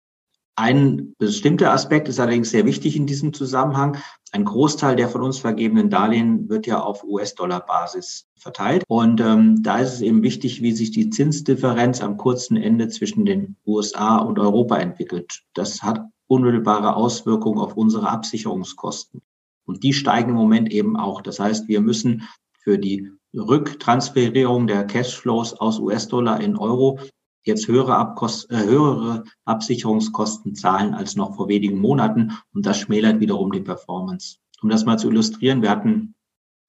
Ein 0.57 1.15
bestimmter 1.19 1.73
Aspekt 1.73 2.09
ist 2.09 2.21
allerdings 2.21 2.51
sehr 2.51 2.65
wichtig 2.65 2.95
in 2.95 3.07
diesem 3.07 3.33
Zusammenhang. 3.33 3.97
Ein 4.31 4.45
Großteil 4.45 4.95
der 4.95 5.09
von 5.09 5.23
uns 5.23 5.39
vergebenen 5.39 5.91
Darlehen 5.91 6.49
wird 6.49 6.67
ja 6.67 6.81
auf 6.81 7.03
US-Dollar-Basis 7.03 8.27
verteilt. 8.37 8.85
Und 8.87 9.21
ähm, 9.21 9.63
da 9.65 9.79
ist 9.79 9.95
es 9.95 10.01
eben 10.01 10.23
wichtig, 10.23 10.63
wie 10.63 10.73
sich 10.73 10.93
die 10.93 11.11
Zinsdifferenz 11.11 12.01
am 12.01 12.17
kurzen 12.17 12.57
Ende 12.57 12.89
zwischen 12.89 13.25
den 13.25 13.57
USA 13.67 14.19
und 14.19 14.39
Europa 14.39 14.77
entwickelt. 14.77 15.43
Das 15.55 15.83
hat 15.83 16.05
unmittelbare 16.29 16.95
Auswirkungen 16.95 17.59
auf 17.59 17.77
unsere 17.77 18.09
Absicherungskosten. 18.09 19.23
Und 19.67 19.83
die 19.83 19.93
steigen 19.93 20.31
im 20.31 20.37
Moment 20.37 20.71
eben 20.71 20.97
auch. 20.97 21.21
Das 21.21 21.41
heißt, 21.41 21.67
wir 21.67 21.81
müssen 21.81 22.29
für 22.63 22.79
die 22.79 23.11
Rücktransferierung 23.35 24.69
der 24.69 24.87
Cashflows 24.87 25.55
aus 25.55 25.81
US-Dollar 25.81 26.41
in 26.41 26.57
Euro 26.57 27.01
jetzt 27.45 27.69
höhere, 27.69 27.97
Abkost, 27.97 28.51
äh, 28.51 28.65
höhere 28.65 29.25
Absicherungskosten 29.45 30.55
zahlen 30.55 30.95
als 30.95 31.17
noch 31.17 31.37
vor 31.37 31.49
wenigen 31.49 31.79
Monaten 31.79 32.33
und 32.53 32.67
das 32.67 32.79
schmälert 32.79 33.21
wiederum 33.21 33.53
die 33.53 33.61
Performance. 33.61 34.39
Um 34.63 34.69
das 34.69 34.85
mal 34.85 34.99
zu 34.99 35.11
illustrieren, 35.11 35.63
wir 35.63 35.71
hatten 35.71 36.15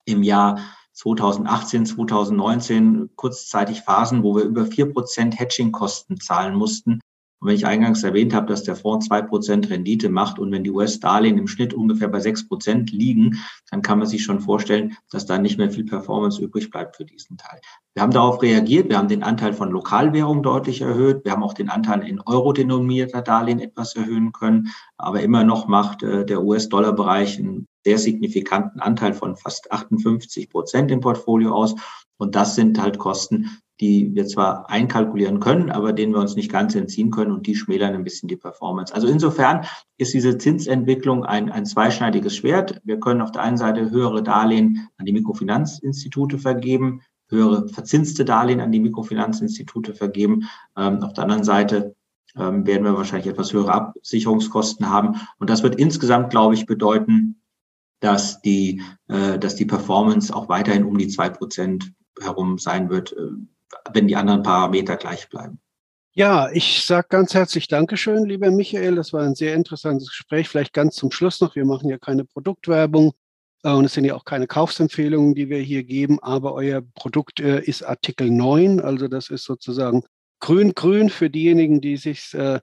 im 0.05 0.21
Jahr 0.21 0.59
2018, 0.93 1.85
2019 1.85 3.09
kurzzeitig 3.15 3.81
Phasen, 3.81 4.23
wo 4.23 4.35
wir 4.35 4.43
über 4.43 4.65
vier 4.65 4.91
Prozent 4.91 5.37
Hedging-Kosten 5.37 6.19
zahlen 6.19 6.55
mussten, 6.55 6.99
und 7.45 7.49
wenn 7.49 7.57
ich 7.57 7.67
eingangs 7.67 8.01
erwähnt 8.01 8.33
habe, 8.33 8.47
dass 8.47 8.63
der 8.63 8.75
Fonds 8.75 9.05
zwei 9.05 9.21
Prozent 9.21 9.69
Rendite 9.69 10.09
macht 10.09 10.39
und 10.39 10.51
wenn 10.51 10.63
die 10.63 10.71
US-Darlehen 10.71 11.37
im 11.37 11.47
Schnitt 11.47 11.75
ungefähr 11.75 12.07
bei 12.07 12.19
sechs 12.19 12.47
Prozent 12.47 12.91
liegen, 12.91 13.37
dann 13.69 13.83
kann 13.83 13.99
man 13.99 14.07
sich 14.07 14.23
schon 14.23 14.39
vorstellen, 14.39 14.97
dass 15.11 15.27
da 15.27 15.37
nicht 15.37 15.59
mehr 15.59 15.69
viel 15.69 15.85
Performance 15.85 16.41
übrig 16.41 16.71
bleibt 16.71 16.95
für 16.95 17.05
diesen 17.05 17.37
Teil. 17.37 17.61
Wir 17.93 18.01
haben 18.01 18.11
darauf 18.11 18.41
reagiert. 18.41 18.89
Wir 18.89 18.97
haben 18.97 19.09
den 19.09 19.21
Anteil 19.21 19.53
von 19.53 19.69
Lokalwährung 19.69 20.41
deutlich 20.41 20.81
erhöht. 20.81 21.23
Wir 21.23 21.33
haben 21.33 21.43
auch 21.43 21.53
den 21.53 21.69
Anteil 21.69 22.07
in 22.07 22.19
Euro-denominierter 22.19 23.21
Darlehen 23.21 23.59
etwas 23.59 23.95
erhöhen 23.95 24.31
können. 24.31 24.69
Aber 24.97 25.21
immer 25.21 25.43
noch 25.43 25.67
macht 25.67 26.01
äh, 26.01 26.25
der 26.25 26.41
US-Dollar-Bereich 26.41 27.37
einen 27.37 27.67
sehr 27.83 27.99
signifikanten 27.99 28.81
Anteil 28.81 29.13
von 29.13 29.35
fast 29.35 29.71
58 29.71 30.49
Prozent 30.49 30.89
im 30.89 30.99
Portfolio 30.99 31.53
aus. 31.53 31.75
Und 32.17 32.33
das 32.33 32.55
sind 32.55 32.81
halt 32.81 32.97
Kosten, 32.97 33.61
die 33.81 34.13
wir 34.15 34.25
zwar 34.25 34.69
einkalkulieren 34.69 35.39
können, 35.39 35.69
aber 35.69 35.91
denen 35.91 36.13
wir 36.13 36.19
uns 36.19 36.35
nicht 36.35 36.51
ganz 36.51 36.75
entziehen 36.75 37.11
können 37.11 37.31
und 37.31 37.45
die 37.45 37.55
schmälern 37.55 37.93
ein 37.93 38.03
bisschen 38.03 38.29
die 38.29 38.37
Performance. 38.37 38.93
Also 38.93 39.07
insofern 39.07 39.65
ist 39.97 40.13
diese 40.13 40.37
Zinsentwicklung 40.37 41.25
ein, 41.25 41.51
ein 41.51 41.65
zweischneidiges 41.65 42.35
Schwert. 42.35 42.81
Wir 42.85 42.99
können 42.99 43.21
auf 43.21 43.31
der 43.31 43.41
einen 43.41 43.57
Seite 43.57 43.91
höhere 43.91 44.23
Darlehen 44.23 44.87
an 44.97 45.05
die 45.05 45.13
Mikrofinanzinstitute 45.13 46.37
vergeben, 46.37 47.01
höhere 47.29 47.67
verzinste 47.67 48.23
Darlehen 48.23 48.61
an 48.61 48.71
die 48.71 48.79
Mikrofinanzinstitute 48.79 49.93
vergeben. 49.93 50.47
Ähm, 50.77 51.03
auf 51.03 51.13
der 51.13 51.23
anderen 51.23 51.43
Seite 51.43 51.95
ähm, 52.37 52.65
werden 52.65 52.83
wir 52.83 52.95
wahrscheinlich 52.95 53.27
etwas 53.27 53.51
höhere 53.51 53.73
Absicherungskosten 53.73 54.89
haben. 54.89 55.15
Und 55.37 55.49
das 55.49 55.63
wird 55.63 55.75
insgesamt, 55.75 56.29
glaube 56.29 56.53
ich, 56.53 56.65
bedeuten, 56.65 57.41
dass 57.99 58.41
die, 58.41 58.81
äh, 59.07 59.39
dass 59.39 59.55
die 59.55 59.65
Performance 59.65 60.33
auch 60.33 60.47
weiterhin 60.47 60.85
um 60.85 60.97
die 60.97 61.07
zwei 61.07 61.29
Prozent 61.29 61.93
herum 62.21 62.57
sein 62.57 62.89
wird, 62.89 63.13
äh, 63.13 63.31
wenn 63.91 64.07
die 64.07 64.15
anderen 64.15 64.43
Parameter 64.43 64.97
gleich 64.97 65.29
bleiben. 65.29 65.59
Ja, 66.17 66.49
ich 66.51 66.85
sage 66.85 67.07
ganz 67.09 67.33
herzlich 67.33 67.67
Dankeschön, 67.67 68.23
lieber 68.23 68.49
Michael. 68.49 68.95
Das 68.95 69.11
war 69.11 69.23
ein 69.23 69.35
sehr 69.35 69.53
interessantes 69.53 70.07
Gespräch. 70.07 70.47
Vielleicht 70.47 70.71
ganz 70.71 70.95
zum 70.95 71.11
Schluss 71.11 71.41
noch. 71.41 71.55
Wir 71.55 71.65
machen 71.65 71.89
ja 71.89 71.97
keine 71.97 72.23
Produktwerbung 72.23 73.13
äh, 73.63 73.71
und 73.71 73.83
es 73.83 73.93
sind 73.93 74.05
ja 74.05 74.15
auch 74.15 74.23
keine 74.23 74.47
Kaufsempfehlungen, 74.47 75.35
die 75.35 75.49
wir 75.49 75.59
hier 75.59 75.83
geben, 75.83 76.19
aber 76.21 76.53
euer 76.53 76.81
Produkt 76.93 77.41
äh, 77.41 77.59
ist 77.59 77.83
Artikel 77.83 78.29
9. 78.29 78.79
Also 78.79 79.09
das 79.09 79.29
ist 79.29 79.43
sozusagen 79.43 80.03
grün-grün 80.39 81.09
für 81.09 81.29
diejenigen, 81.29 81.81
die 81.81 81.97
sich, 81.97 82.33
äh, 82.33 82.61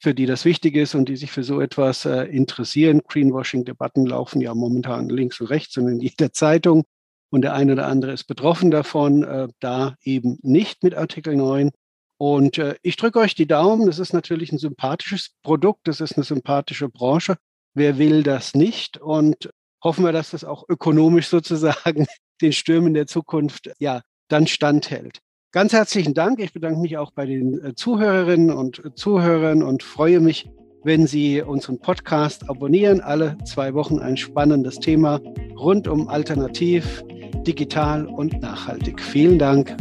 für 0.00 0.12
die 0.12 0.26
das 0.26 0.44
wichtig 0.44 0.74
ist 0.74 0.96
und 0.96 1.08
die 1.08 1.16
sich 1.16 1.30
für 1.30 1.44
so 1.44 1.60
etwas 1.60 2.04
interessieren. 2.04 3.02
Greenwashing-Debatten 3.08 4.06
laufen 4.06 4.40
ja 4.40 4.54
momentan 4.54 5.08
links 5.08 5.40
und 5.40 5.48
rechts 5.48 5.76
und 5.76 5.88
in 5.88 6.00
jeder 6.00 6.32
Zeitung 6.32 6.84
und 7.30 7.42
der 7.42 7.54
eine 7.54 7.72
oder 7.72 7.86
andere 7.86 8.12
ist 8.12 8.24
betroffen 8.24 8.70
davon, 8.70 9.22
äh, 9.22 9.48
da 9.60 9.94
eben 10.02 10.38
nicht 10.42 10.82
mit 10.82 10.94
Artikel 10.94 11.36
9. 11.36 11.70
Und 12.18 12.58
äh, 12.58 12.74
ich 12.82 12.96
drücke 12.96 13.20
euch 13.20 13.34
die 13.34 13.46
Daumen. 13.46 13.86
Das 13.86 13.98
ist 13.98 14.12
natürlich 14.12 14.52
ein 14.52 14.58
sympathisches 14.58 15.30
Produkt, 15.42 15.86
das 15.86 16.00
ist 16.00 16.16
eine 16.16 16.24
sympathische 16.24 16.88
Branche. 16.88 17.36
Wer 17.74 17.98
will 17.98 18.22
das 18.22 18.54
nicht? 18.54 18.98
Und 18.98 19.50
hoffen 19.82 20.04
wir, 20.04 20.12
dass 20.12 20.30
das 20.30 20.44
auch 20.44 20.64
ökonomisch 20.68 21.28
sozusagen 21.28 22.06
den 22.40 22.52
Stürmen 22.52 22.94
der 22.94 23.06
Zukunft 23.06 23.70
ja 23.78 24.02
dann 24.28 24.46
standhält. 24.46 25.20
Ganz 25.52 25.72
herzlichen 25.72 26.12
Dank. 26.12 26.40
Ich 26.40 26.52
bedanke 26.52 26.80
mich 26.80 26.98
auch 26.98 27.10
bei 27.12 27.24
den 27.24 27.64
äh, 27.64 27.74
Zuhörerinnen 27.74 28.50
und 28.50 28.82
Zuhörern 28.96 29.62
und 29.62 29.82
freue 29.82 30.20
mich, 30.20 30.48
wenn 30.84 31.06
Sie 31.06 31.42
unseren 31.42 31.78
Podcast 31.78 32.48
abonnieren. 32.48 33.00
Alle 33.00 33.36
zwei 33.44 33.74
Wochen 33.74 33.98
ein 33.98 34.16
spannendes 34.16 34.78
Thema 34.78 35.20
rund 35.58 35.88
um 35.88 36.08
Alternativ, 36.08 37.04
digital 37.46 38.06
und 38.06 38.40
nachhaltig. 38.40 39.00
Vielen 39.00 39.38
Dank. 39.38 39.76